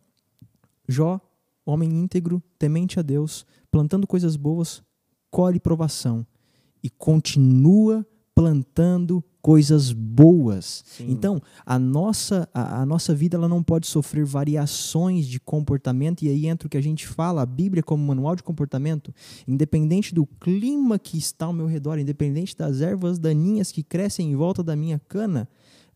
[0.88, 1.20] Jó,
[1.66, 4.82] homem íntegro, temente a Deus, plantando coisas boas,
[5.30, 6.26] colhe provação
[6.82, 10.84] e continua plantando coisas boas.
[10.86, 11.10] Sim.
[11.10, 16.28] Então, a nossa, a, a, nossa vida ela não pode sofrer variações de comportamento, e
[16.28, 19.12] aí entra o que a gente fala, a Bíblia como manual de comportamento,
[19.46, 24.36] independente do clima que está ao meu redor, independente das ervas daninhas que crescem em
[24.36, 25.48] volta da minha cana,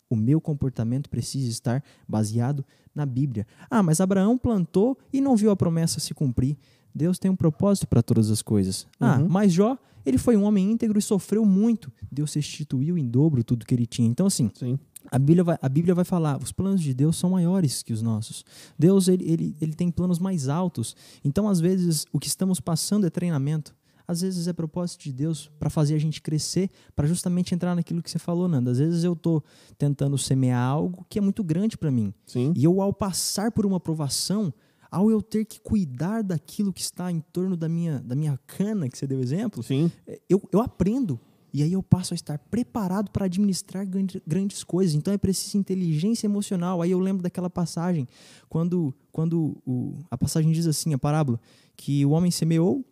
[0.09, 3.45] O meu comportamento precisa estar baseado na Bíblia.
[3.69, 6.57] Ah, mas Abraão plantou e não viu a promessa se cumprir.
[6.95, 8.87] Deus tem um propósito para todas as coisas.
[9.01, 9.27] Ah, Uhum.
[9.29, 9.77] mas Jó,
[10.07, 11.93] ele foi um homem íntegro e sofreu muito.
[12.11, 14.09] Deus restituiu em dobro tudo que ele tinha.
[14.09, 14.79] Então, assim, Sim.
[15.11, 18.01] a Bíblia, vai, a Bíblia vai falar, os planos de Deus são maiores que os
[18.01, 18.45] nossos.
[18.79, 20.95] Deus ele, ele, ele tem planos mais altos.
[21.25, 23.75] Então, às vezes, o que estamos passando é treinamento.
[24.09, 28.01] Às vezes é propósito de Deus para fazer a gente crescer, para justamente entrar naquilo
[28.01, 28.71] que você falou, Nando.
[28.71, 29.43] Às vezes eu estou
[29.77, 32.15] tentando semear algo que é muito grande para mim.
[32.25, 32.53] Sim.
[32.55, 34.55] E eu, ao passar por uma provação,
[34.91, 38.89] ao eu ter que cuidar daquilo que está em torno da minha, da minha cana,
[38.89, 39.91] que você deu exemplo, Sim.
[40.28, 41.20] eu, eu aprendo.
[41.53, 44.95] E aí eu passo a estar preparado para administrar grande- grandes coisas.
[44.95, 46.82] Então é preciso inteligência emocional.
[46.82, 48.07] Aí eu lembro daquela passagem,
[48.49, 51.41] quando, quando o, a passagem diz assim, a parábola,
[51.74, 52.84] que o homem semeou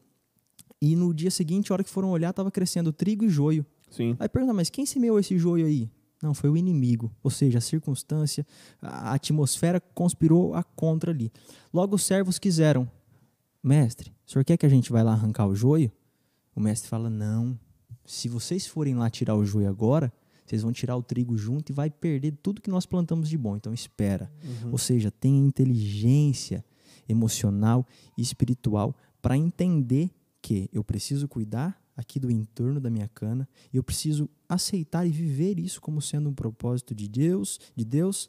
[0.80, 3.66] e no dia seguinte, a hora que foram olhar, estava crescendo trigo e joio.
[3.90, 4.16] Sim.
[4.18, 5.90] Aí pergunta, mas quem semeou esse joio aí?
[6.25, 7.12] Não, foi o inimigo.
[7.22, 8.47] Ou seja, a circunstância,
[8.81, 11.31] a atmosfera conspirou a contra ali.
[11.70, 12.91] Logo os servos quiseram,
[13.62, 15.93] mestre, o senhor quer que a gente vá lá arrancar o joio?
[16.57, 17.61] O mestre fala, não.
[18.07, 20.11] Se vocês forem lá tirar o joio agora,
[20.47, 23.55] vocês vão tirar o trigo junto e vai perder tudo que nós plantamos de bom.
[23.55, 24.33] Então espera.
[24.72, 26.64] Ou seja, tenha inteligência
[27.07, 30.11] emocional e espiritual para entender
[30.41, 35.11] que eu preciso cuidar aqui do entorno da minha cana e eu preciso aceitar e
[35.11, 38.28] viver isso como sendo um propósito de Deus, de Deus,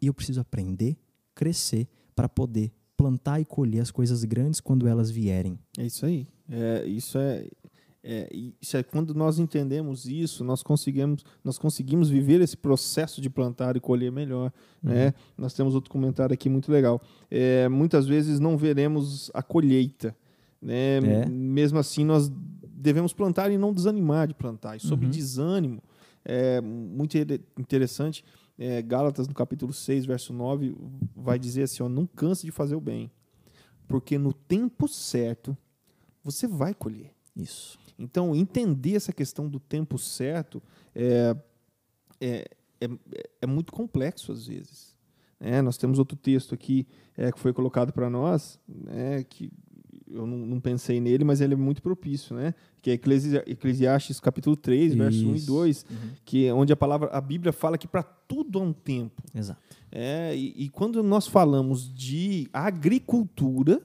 [0.00, 0.96] e eu preciso aprender,
[1.34, 5.58] crescer para poder plantar e colher as coisas grandes quando elas vierem.
[5.76, 6.26] É isso aí.
[6.50, 7.46] É, isso é,
[8.02, 8.28] é,
[8.60, 13.76] isso é quando nós entendemos isso, nós conseguimos, nós conseguimos viver esse processo de plantar
[13.76, 14.52] e colher melhor.
[14.82, 15.12] Né?
[15.36, 17.00] Nós temos outro comentário aqui muito legal.
[17.30, 20.16] É, muitas vezes não veremos a colheita.
[20.60, 20.96] Né?
[20.96, 21.28] É.
[21.28, 22.32] Mesmo assim, nós
[22.80, 24.76] devemos plantar e não desanimar de plantar.
[24.76, 25.10] E sobre Uhum.
[25.12, 25.82] desânimo,
[26.24, 27.16] é muito
[27.58, 28.24] interessante.
[28.58, 30.74] É, Gálatas, no capítulo 6, verso 9,
[31.14, 33.10] vai dizer assim: ó, não canse de fazer o bem,
[33.86, 35.56] porque no tempo certo
[36.22, 37.12] você vai colher.
[37.36, 37.78] Isso.
[37.98, 40.62] Então, entender essa questão do tempo certo
[40.94, 41.36] é,
[42.20, 42.48] é,
[42.80, 42.88] é,
[43.42, 44.96] é muito complexo às vezes.
[45.40, 45.62] né?
[45.62, 49.50] nós temos outro texto aqui é, que foi colocado para nós, né, que
[50.10, 52.54] eu não, não pensei nele, mas ele é muito propício, né?
[52.80, 55.46] que é Eclesi- Eclesiastes capítulo 3, verso 1 e Isso.
[55.46, 55.96] 2, Uhum.
[56.24, 59.22] que é onde a palavra, a Bíblia fala que para tudo há um tempo.
[59.34, 59.60] Exato.
[59.90, 63.80] É, e, e quando nós falamos de agricultura,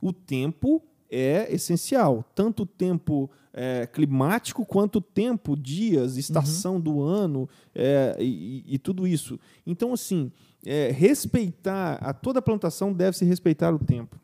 [0.00, 2.24] o tempo é essencial.
[2.34, 8.78] Tanto o tempo é, climático quanto o tempo, dias, estação do ano é, e, e
[8.78, 9.38] tudo isso.
[9.66, 10.30] Então, assim,
[10.66, 14.18] é, respeitar, a toda plantação deve se respeitar o tempo.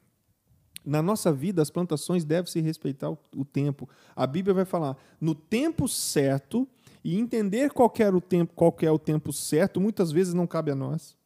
[0.85, 3.89] Na nossa vida, as plantações devem se respeitar o, tempo.
[4.17, 6.67] A Bíblia vai falar no tempo certo
[7.05, 10.71] e entender qual era o tempo, qual é o tempo certo, muitas vezes não cabe
[10.71, 11.17] a nós.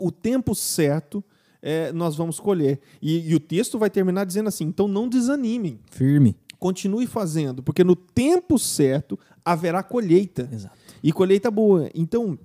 [0.00, 1.22] O tempo certo
[1.60, 2.80] é, nós vamos colher.
[3.00, 6.36] E, e o texto vai terminar dizendo assim: então não desanimem, Firme.
[6.58, 10.48] continue fazendo, porque no tempo certo haverá colheita.
[10.50, 10.76] Exato.
[11.02, 11.90] E colheita boa.
[11.94, 12.38] Então,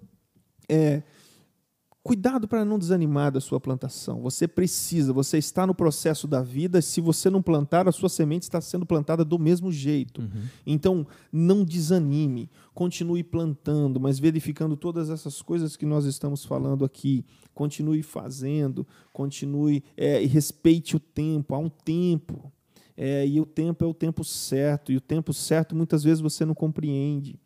[0.67, 1.03] é,
[2.07, 4.21] cuidado para não desanimar da sua plantação.
[4.21, 6.81] Você precisa, você está no processo da vida.
[6.81, 10.21] Se você não plantar, a sua semente está sendo plantada do mesmo jeito.
[10.65, 12.49] Então, não desanime.
[12.73, 17.25] Continue plantando, mas verificando todas essas coisas que nós estamos falando aqui.
[17.53, 21.55] Continue fazendo, continue é, e respeite o tempo.
[21.55, 22.49] Há um tempo.
[22.95, 24.93] É, e o tempo é o tempo certo.
[24.93, 27.37] E o tempo certo muitas vezes você não compreende.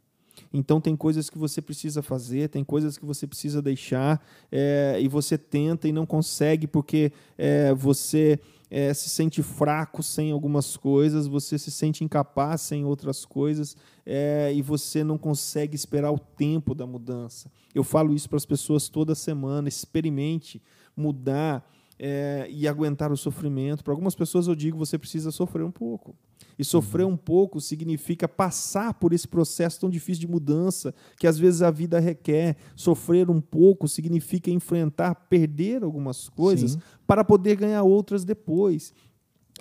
[0.54, 5.08] Então tem coisas que você precisa fazer, tem coisas que você precisa deixar é, e
[5.08, 8.40] você tenta e não consegue porque é, você
[8.72, 13.76] é, se sente fraco sem algumas coisas, você se sente incapaz sem outras coisas
[14.06, 17.52] é, e você não consegue esperar o tempo da mudança.
[17.76, 19.68] Eu falo isso para as pessoas toda semana.
[19.68, 20.62] Experimente
[20.96, 21.70] mudar
[22.00, 23.84] é, e aguentar o sofrimento.
[23.84, 26.16] Para algumas pessoas eu digo você precisa sofrer um pouco.
[26.58, 31.38] E sofrer um pouco significa passar por esse processo tão difícil de mudança que às
[31.38, 32.56] vezes a vida requer.
[32.76, 36.80] Sofrer um pouco significa enfrentar, perder algumas coisas Sim.
[37.08, 38.94] para poder ganhar outras depois.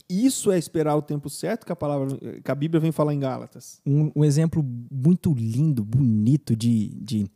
[0.08, 3.20] Isso é esperar o tempo certo que a palavra, que a Bíblia vem falar em
[3.20, 3.80] Gálatas.
[3.86, 7.26] Um, um exemplo muito lindo, bonito de, de,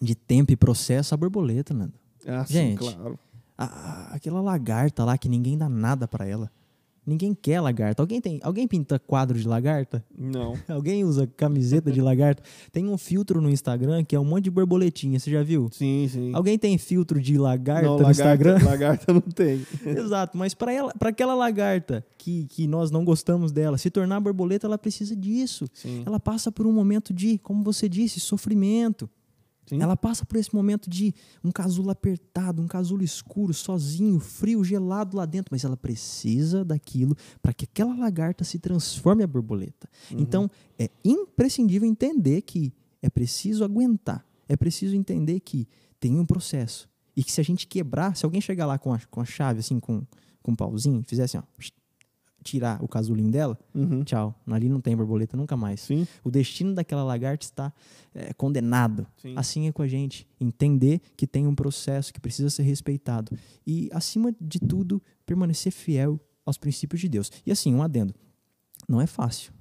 [0.00, 1.94] de tempo e processo, a borboleta, Nando.
[2.26, 2.78] Ah, sim, Gente.
[2.78, 3.18] claro.
[3.56, 6.50] A- aquela lagarta lá que ninguém dá nada pra ela.
[7.04, 8.00] Ninguém quer lagarta.
[8.00, 10.04] Alguém tem, alguém pinta quadro de lagarta?
[10.16, 10.54] Não.
[10.68, 12.42] Alguém usa camiseta de lagarta?
[12.70, 15.68] Tem um filtro no Instagram que é um monte de borboletinha, você já viu?
[15.72, 16.32] Sim, sim.
[16.32, 18.58] Alguém tem filtro de lagarta não, no Instagram?
[18.62, 19.66] lagarta não tem.
[19.84, 24.20] Exato, mas para ela, para aquela lagarta que, que nós não gostamos dela, se tornar
[24.20, 25.66] borboleta, ela precisa disso.
[25.74, 29.10] Sim, Ela passa por um momento de, como você disse, sofrimento.
[29.72, 29.82] Sim.
[29.82, 35.16] Ela passa por esse momento de um casulo apertado, um casulo escuro, sozinho, frio, gelado
[35.16, 39.88] lá dentro, mas ela precisa daquilo para que aquela lagarta se transforme a borboleta.
[40.10, 40.20] Uhum.
[40.20, 42.70] Então, é imprescindível entender que
[43.00, 45.66] é preciso aguentar, é preciso entender que
[45.98, 49.00] tem um processo e que se a gente quebrar, se alguém chegar lá com a,
[49.10, 50.02] com a chave, assim, com,
[50.42, 51.42] com um pauzinho, fizer assim, ó,
[52.42, 54.02] tirar o casulinho dela, Uhum.
[54.04, 55.80] tchau, ali não tem borboleta nunca mais.
[55.80, 56.06] Sim.
[56.24, 57.72] O destino daquela lagarta está
[58.14, 59.06] é, condenado.
[59.16, 59.34] Sim.
[59.36, 60.26] Assim é com a gente.
[60.40, 63.36] Entender que tem um processo que precisa ser respeitado.
[63.66, 67.30] E, acima de tudo, permanecer fiel aos princípios de Deus.
[67.46, 68.14] E assim, um adendo.
[68.88, 69.52] Não é fácil.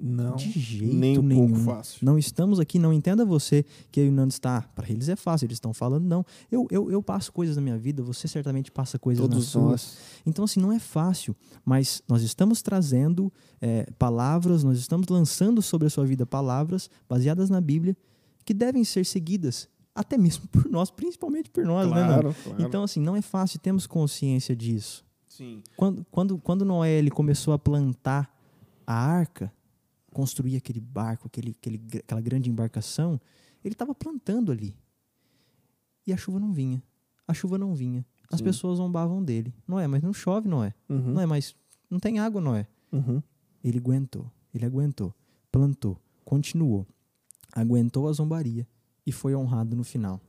[0.00, 0.36] Não.
[0.36, 1.48] De jeito nem um nenhum.
[1.48, 1.98] pouco fácil.
[2.02, 4.62] Não estamos aqui, não entenda você que eu o Nando está.
[4.74, 6.24] Para eles é fácil, eles estão falando, não.
[6.50, 9.62] Eu, eu, eu passo coisas na minha vida, você certamente passa coisas na Todos sua.
[9.62, 9.98] nós.
[10.24, 13.30] Então, assim, não é fácil, mas nós estamos trazendo
[13.60, 17.96] é, palavras, nós estamos lançando sobre a sua vida palavras baseadas na Bíblia
[18.44, 22.04] que devem ser seguidas, até mesmo por nós, principalmente por nós, né?
[22.06, 22.62] Claro, claro.
[22.62, 25.04] Então, assim, não é fácil, temos consciência disso.
[25.28, 25.62] Sim.
[25.76, 28.34] Quando, quando, quando Noé ele começou a plantar
[28.86, 29.52] a arca,
[30.12, 33.20] construir aquele barco, aquele, aquele, aquela grande embarcação,
[33.64, 34.76] ele estava plantando ali.
[36.06, 36.82] E a chuva não vinha.
[37.26, 38.04] A chuva não vinha.
[38.30, 38.44] As Sim.
[38.44, 39.54] pessoas zombavam dele.
[39.66, 40.74] Noé, mas não chove, Noé.
[40.88, 41.12] Uhum.
[41.12, 41.54] Noé, mas
[41.88, 42.66] não tem água, Noé.
[42.92, 43.22] Uhum.
[43.62, 44.30] Ele aguentou.
[44.54, 45.14] Ele aguentou.
[45.50, 46.00] Plantou.
[46.24, 46.86] Continuou.
[47.52, 48.66] Aguentou a zombaria
[49.06, 50.20] e foi honrado no final.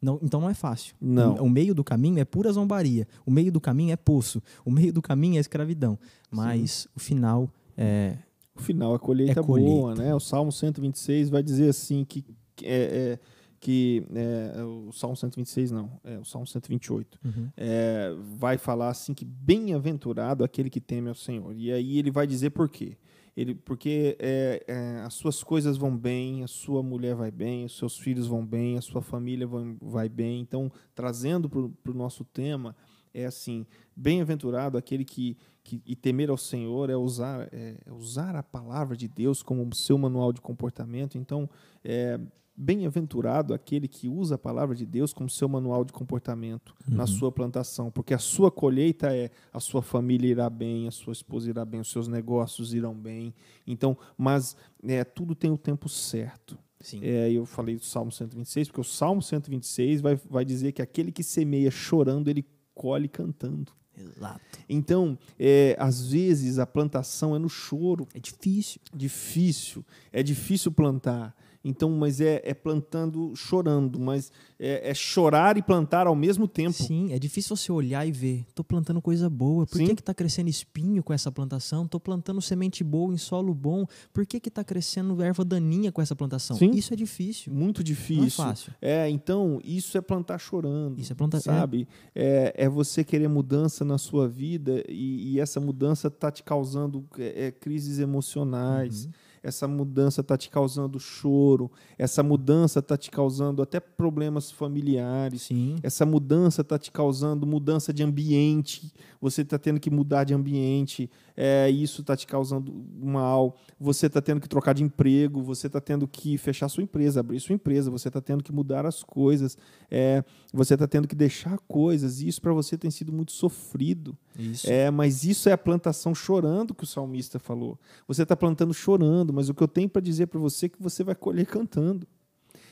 [0.00, 0.94] Não, então não é fácil.
[1.00, 1.34] Não.
[1.36, 3.06] O, o meio do caminho é pura zombaria.
[3.26, 4.40] O meio do caminho é poço.
[4.64, 5.98] O meio do caminho é escravidão.
[6.30, 8.16] Mas o final é.
[8.58, 9.70] O final, a colheita É colheita.
[9.72, 10.14] boa, né?
[10.14, 12.24] O Salmo 126 vai dizer assim que
[12.62, 13.18] é, é,
[13.60, 17.18] que é, o Salmo 126 não, é o Salmo 128.
[17.24, 17.48] Uhum.
[17.56, 21.54] é, vai falar assim que bem-aventurado aquele que teme ao Senhor.
[21.56, 22.96] E aí ele vai dizer por quê.
[23.36, 27.78] Ele, porque é, é, as suas coisas vão bem, a sua mulher vai bem, os
[27.78, 30.40] seus filhos vão bem, a sua família vão, vai bem.
[30.40, 32.74] Então, trazendo para o nosso tema,
[33.14, 35.36] é assim: bem-aventurado aquele que,
[35.68, 39.74] que e temer ao Senhor é usar, é, é usar a palavra de Deus como
[39.74, 41.18] seu manual de comportamento.
[41.18, 41.48] Então,
[41.84, 42.18] é,
[42.56, 47.30] bem-aventurado aquele que usa a palavra de Deus como seu manual de comportamento na sua
[47.30, 51.64] plantação, porque a sua colheita é a sua família irá bem, a sua esposa irá
[51.64, 53.34] bem, os seus negócios irão bem.
[53.66, 56.58] Então, mas é, tudo tem o tempo certo.
[56.80, 57.00] Sim.
[57.02, 61.12] É, eu falei do Salmo 126, porque o Salmo 126 vai, vai dizer que aquele
[61.12, 63.77] que semeia chorando, ele colhe cantando.
[64.00, 64.40] Exato.
[64.68, 68.80] Então, é, às vezes a plantação é no choro, É difícil.
[68.94, 71.34] difícil, é difícil plantar.
[71.64, 76.72] Então, mas é, é plantando chorando, mas é, é chorar e plantar ao mesmo tempo.
[76.72, 78.44] Sim, é difícil você olhar e ver.
[78.54, 79.66] Tô plantando coisa boa.
[79.66, 79.86] Por Sim.
[79.86, 81.86] que que tá crescendo espinho com essa plantação?
[81.86, 83.86] Tô plantando semente boa em solo bom.
[84.12, 86.56] Por que que tá crescendo erva daninha com essa plantação?
[86.56, 86.70] Sim.
[86.70, 87.52] Isso é difícil.
[87.52, 88.20] Muito difícil.
[88.20, 88.72] Não é fácil.
[88.80, 90.98] É, então, isso é plantar chorando.
[91.00, 91.86] Isso é plantar- Sabe?
[92.14, 97.04] É, é você querer mudança na sua vida e, e essa mudança tá te causando
[97.18, 99.04] é, é, crises emocionais.
[99.06, 99.10] Uhum.
[99.48, 101.70] Essa mudança tá te causando choro.
[101.98, 105.42] Essa mudança tá te causando até problemas familiares.
[105.42, 105.76] Sim.
[105.82, 111.10] Essa mudança está te causando mudança de ambiente, você está tendo que mudar de ambiente,
[111.36, 115.80] é, isso está te causando mal, você está tendo que trocar de emprego, você está
[115.80, 119.56] tendo que fechar sua empresa, abrir sua empresa, você está tendo que mudar as coisas,
[119.90, 120.22] é,
[120.52, 124.16] você está tendo que deixar coisas, e isso para você tem sido muito sofrido.
[124.38, 124.70] Isso.
[124.70, 127.76] É, mas isso é a plantação chorando que o salmista falou.
[128.06, 130.80] Você está plantando chorando, mas o que eu tenho para dizer para você é que
[130.80, 132.06] você vai colher cantando.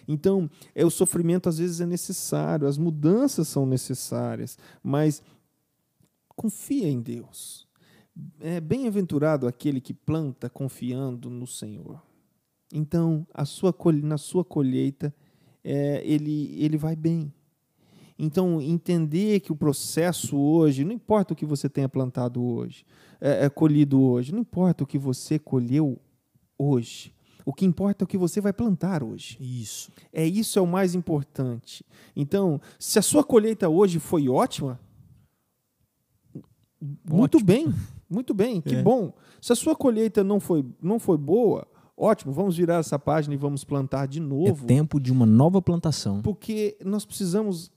[0.07, 5.21] Então, é o sofrimento às vezes é necessário, as mudanças são necessárias, mas
[6.29, 7.67] confia em Deus.
[8.41, 12.01] É bem-aventurado aquele que planta confiando no Senhor.
[12.73, 15.15] Então, a sua na sua colheita,
[15.65, 17.33] é, ele, ele vai bem.
[18.19, 22.85] Então, entender que o processo hoje, não importa o que você tenha plantado hoje,
[23.21, 25.99] é, é, colhido hoje, não importa o que você colheu
[26.59, 27.15] hoje,
[27.45, 29.37] o que importa é o que você vai plantar hoje.
[29.39, 29.91] Isso.
[30.13, 31.85] É isso é o mais importante.
[32.15, 34.81] Então, se a sua colheita hoje foi ótima,
[37.09, 37.73] muito bem,
[38.09, 38.83] muito bem, que É.
[38.83, 39.13] bom.
[39.41, 43.39] Se a sua colheita não foi, não foi boa, ótimo, vamos virar essa página e
[43.39, 44.65] vamos plantar de novo.
[44.65, 46.23] É tempo de uma nova plantação.
[46.23, 47.71] Porque nós precisamos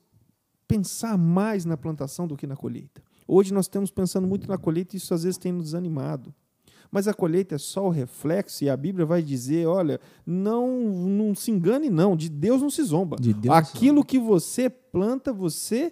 [0.70, 3.02] pensar mais na plantação do que na colheita.
[3.28, 6.34] Hoje nós estamos pensando muito na colheita e isso às vezes tem nos desanimado.
[6.92, 11.34] Mas a colheita é só o reflexo e a Bíblia vai dizer, olha, não, não
[11.34, 13.18] se engane não, de Deus não se zomba.
[13.50, 15.92] Aquilo que você planta, você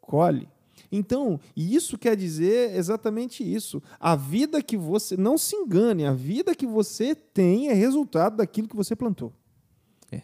[0.00, 0.48] colhe.
[0.90, 3.82] Então, isso quer dizer exatamente isso.
[4.00, 8.68] A vida que você, não se engane, a vida que você tem é resultado daquilo
[8.68, 9.34] que você plantou.
[10.10, 10.22] É.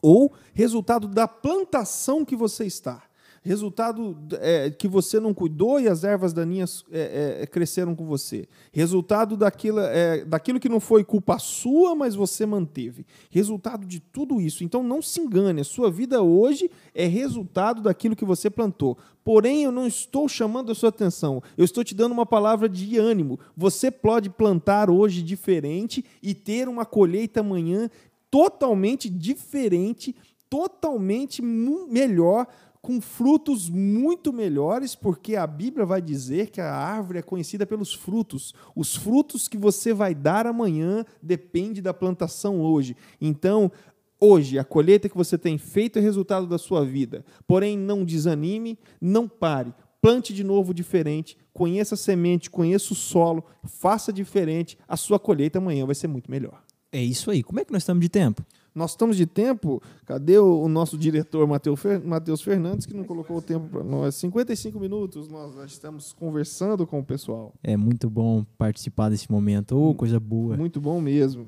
[0.00, 3.09] ou resultado da plantação que você está.
[3.42, 8.46] Resultado é, que você não cuidou e as ervas daninhas é, é, cresceram com você.
[8.70, 13.06] Resultado daquilo, é, daquilo que não foi culpa sua, mas você manteve.
[13.30, 14.62] Resultado de tudo isso.
[14.62, 18.98] Então não se engane, a sua vida hoje é resultado daquilo que você plantou.
[19.24, 22.98] Porém, eu não estou chamando a sua atenção, eu estou te dando uma palavra de
[22.98, 23.40] ânimo.
[23.56, 27.88] Você pode plantar hoje diferente e ter uma colheita amanhã
[28.30, 30.14] totalmente diferente,
[30.50, 32.46] totalmente melhor
[32.82, 37.92] com frutos muito melhores, porque a Bíblia vai dizer que a árvore é conhecida pelos
[37.92, 38.54] frutos.
[38.74, 42.96] Os frutos que você vai dar amanhã depende da plantação hoje.
[43.20, 43.70] Então,
[44.18, 47.24] hoje, a colheita que você tem feito é resultado da sua vida.
[47.46, 49.74] Porém, não desanime, não pare.
[50.00, 55.58] Plante de novo diferente, conheça a semente, conheça o solo, faça diferente, a sua colheita
[55.58, 56.62] amanhã vai ser muito melhor.
[56.90, 57.42] É isso aí.
[57.42, 58.42] Como é que nós estamos de tempo?
[58.74, 59.82] Nós estamos de tempo.
[60.06, 64.14] Cadê o, o nosso diretor Matheus Fernandes, que não colocou o tempo para nós?
[64.16, 67.52] 55 minutos nós estamos conversando com o pessoal.
[67.62, 69.76] É muito bom participar desse momento.
[69.76, 70.56] Oh, coisa boa.
[70.56, 71.46] Muito bom mesmo.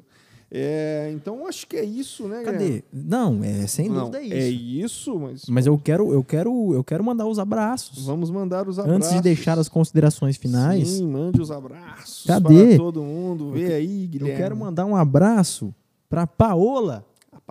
[0.54, 2.42] É, então acho que é isso, né?
[2.42, 2.84] Cadê?
[2.92, 4.34] Não, é sem não, dúvida é isso.
[4.34, 5.44] É isso, mas.
[5.48, 8.04] Mas eu quero, eu quero, eu quero mandar os abraços.
[8.04, 9.06] Vamos mandar os abraços.
[9.06, 10.88] Antes de deixar as considerações finais.
[10.88, 12.26] Sim, mande os abraços.
[12.26, 12.66] Cadê?
[12.68, 13.52] Para todo mundo.
[13.52, 14.34] Vê aí, Guilherme.
[14.34, 15.74] Eu quero mandar um abraço
[16.06, 17.06] para Paola.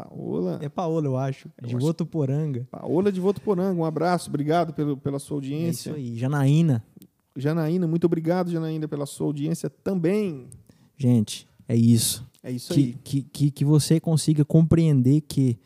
[0.10, 0.60] Paola.
[0.62, 1.50] É Paola, eu acho.
[1.62, 1.86] Eu de acho...
[1.86, 2.68] Votuporanga.
[2.70, 5.92] Paola de Votuporanga, um abraço, obrigado pelo, pela sua audiência.
[5.92, 6.18] É isso aí.
[6.18, 6.84] Janaína.
[7.36, 10.48] Janaína, muito obrigado, Janaína, pela sua audiência também.
[10.98, 12.30] Gente, é isso.
[12.44, 12.98] É isso que, aí.
[13.04, 15.58] Que, que, que você consiga compreender que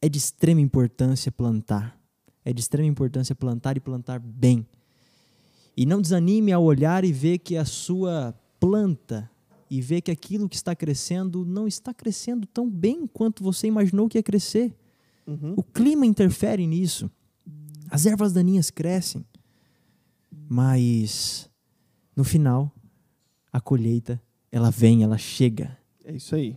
[0.00, 1.98] é de extrema importância plantar.
[2.44, 4.66] É de extrema importância plantar e plantar bem.
[5.76, 9.30] E não desanime ao olhar e ver que a sua planta
[9.70, 14.08] e ver que aquilo que está crescendo não está crescendo tão bem quanto você imaginou
[14.08, 14.74] que ia crescer.
[15.26, 15.54] Uhum.
[15.56, 17.10] O clima interfere nisso.
[17.90, 19.24] As ervas daninhas crescem.
[20.48, 21.50] Mas
[22.14, 22.72] no final,
[23.52, 25.76] a colheita, ela vem, ela chega.
[26.04, 26.56] É isso aí.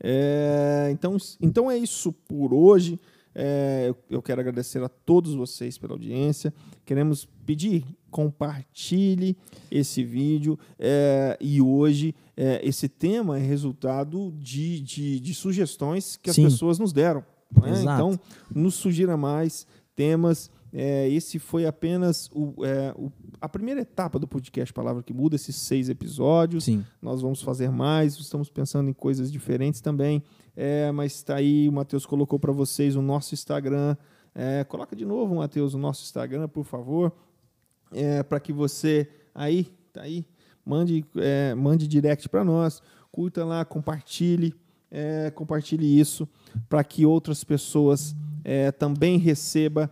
[0.00, 2.98] É, então, então é isso por hoje.
[3.38, 6.54] É, eu quero agradecer a todos vocês pela audiência.
[6.86, 9.36] Queremos pedir, compartilhe
[9.70, 10.58] esse vídeo.
[10.78, 16.44] É, e hoje, é, esse tema é resultado de, de, de sugestões que as Sim.
[16.44, 17.22] pessoas nos deram.
[17.60, 17.82] Né?
[17.82, 18.18] Então,
[18.50, 20.50] nos sugira mais temas.
[20.72, 25.36] É, esse foi apenas o, é, o, a primeira etapa do podcast Palavra que Muda,
[25.36, 26.64] esses seis episódios.
[26.64, 26.82] Sim.
[27.02, 30.22] Nós vamos fazer mais, estamos pensando em coisas diferentes também.
[30.56, 33.96] É, mas está aí, o Matheus colocou para vocês o nosso Instagram.
[34.34, 37.12] É, coloca de novo, Matheus, o nosso Instagram, por favor,
[37.92, 40.26] é, para que você aí, tá aí,
[40.64, 42.82] mande, é, mande direct para nós,
[43.12, 44.54] curta lá, compartilhe,
[44.90, 46.28] é, compartilhe isso
[46.68, 49.88] para que outras pessoas é, também recebam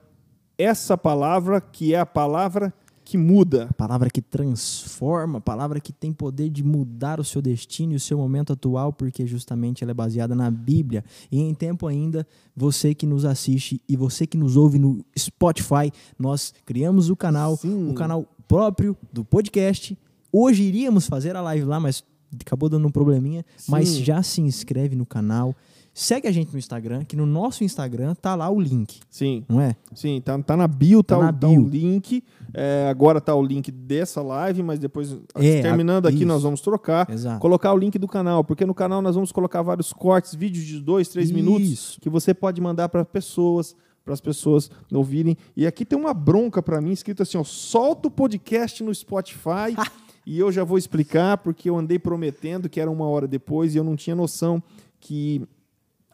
[0.57, 2.73] essa palavra que é a palavra
[3.05, 3.69] que muda.
[3.77, 8.17] Palavra que transforma, palavra que tem poder de mudar o seu destino e o seu
[8.17, 11.05] momento atual, porque justamente ela é baseada na Bíblia.
[11.31, 12.27] E em tempo ainda,
[12.57, 17.57] você que nos assiste e você que nos ouve no Spotify, nós criamos o canal,
[17.57, 17.91] Sim.
[17.91, 19.97] o canal próprio do podcast.
[20.33, 22.03] Hoje iríamos fazer a live lá, mas
[22.41, 23.45] acabou dando um probleminha.
[23.57, 23.71] Sim.
[23.71, 25.55] Mas já se inscreve no canal.
[25.97, 29.61] Segue a gente no Instagram, que no nosso Instagram tá lá o link, Sim, não
[29.61, 29.77] é?
[29.95, 31.69] sim, tá, tá na bio, tá, Tá o, na tá o bio.
[31.69, 32.25] link.
[32.53, 36.61] É, agora tá o link dessa live, mas depois, É, terminando a- aqui, nós vamos
[36.61, 37.09] trocar.
[37.09, 37.39] Exato.
[37.41, 40.81] Colocar o link do canal, porque no canal nós vamos colocar vários cortes, vídeos de
[40.81, 42.01] dois, três minutos, Isso.
[42.01, 45.37] que você pode mandar para pessoas, para as pessoas ouvirem.
[45.57, 49.77] E aqui tem uma bronca para mim, escrito assim: ó, solta o podcast no Spotify.
[50.27, 53.79] e eu já vou explicar, porque eu andei prometendo que era uma hora depois e
[53.79, 54.61] eu não tinha noção
[54.99, 55.47] que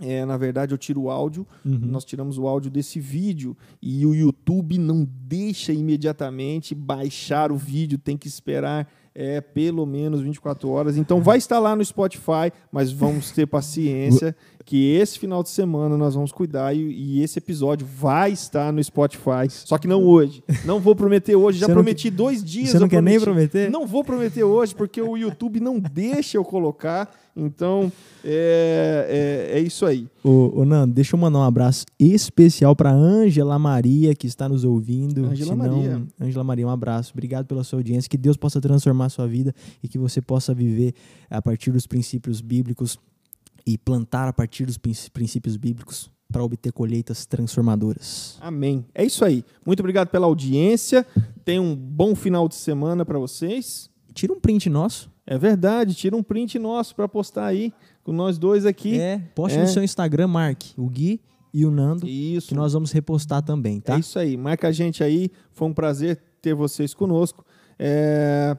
[0.01, 1.79] é, na verdade, eu tiro o áudio, Uhum.
[1.83, 7.99] nós tiramos o áudio desse vídeo e o YouTube não deixa imediatamente baixar o vídeo,
[7.99, 10.97] tem que esperar é, pelo menos 24 horas.
[10.97, 14.35] Então vai estar lá no Spotify, mas vamos ter paciência
[14.71, 18.81] que esse final de semana nós vamos cuidar e, e esse episódio vai estar no
[18.81, 19.49] Spotify.
[19.49, 20.45] Só que não hoje.
[20.64, 22.71] Não vou prometer hoje, já prometi dois dias.
[22.71, 23.51] Você não quer nem prometi.
[23.51, 23.68] prometer?
[23.68, 27.12] Não vou prometer hoje, porque o YouTube não deixa eu colocar.
[27.35, 27.91] Então,
[28.25, 30.07] é, é, é isso aí.
[30.23, 34.62] Ô, ô, Nando, deixa eu mandar um abraço especial para Ângela Maria, que está nos
[34.62, 35.25] ouvindo.
[35.25, 36.01] Ângela Maria.
[36.21, 37.11] Ângela Maria, um abraço.
[37.12, 38.09] Obrigado pela sua audiência.
[38.09, 39.53] Que Deus possa transformar a sua vida
[39.83, 40.95] e que você possa viver
[41.29, 42.97] a partir dos princípios bíblicos
[43.67, 48.39] e plantar a partir dos prin- princípios bíblicos para obter colheitas transformadoras.
[48.41, 48.85] Amém.
[48.95, 49.45] É isso aí.
[49.67, 51.05] Muito obrigado pela audiência.
[51.45, 53.91] Tenha um bom final de semana para vocês.
[54.15, 55.11] Tira um print nosso.
[55.27, 58.99] É verdade, tira um print nosso para postar aí com nós dois aqui.
[58.99, 59.63] É, poste É.
[59.63, 61.21] no seu Instagram, Mark, o Gui
[61.55, 62.49] e o Nando, Isso.
[62.49, 63.97] que nós vamos repostar também, tá?
[63.97, 64.37] É isso aí.
[64.37, 65.31] Marca a gente aí.
[65.53, 67.45] Foi um prazer ter vocês conosco.
[67.79, 68.57] É,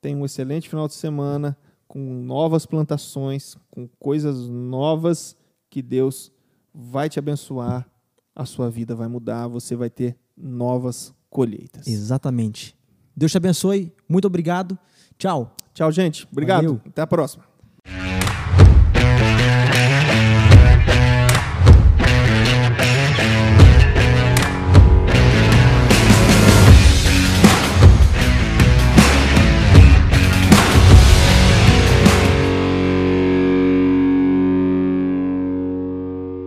[0.00, 1.56] Tenha um excelente final de semana
[1.94, 5.36] com novas plantações, com coisas novas
[5.70, 6.32] que Deus
[6.74, 7.88] vai te abençoar.
[8.34, 9.46] A sua vida vai mudar.
[9.46, 11.86] Você vai ter novas colheitas.
[11.86, 12.76] Exatamente.
[13.16, 13.92] Deus te abençoe.
[14.08, 14.76] Muito obrigado.
[15.16, 15.54] Tchau.
[15.72, 16.26] Tchau, gente.
[16.32, 16.64] Obrigado.
[16.64, 16.80] Valeu.
[16.84, 17.44] Até a próxima.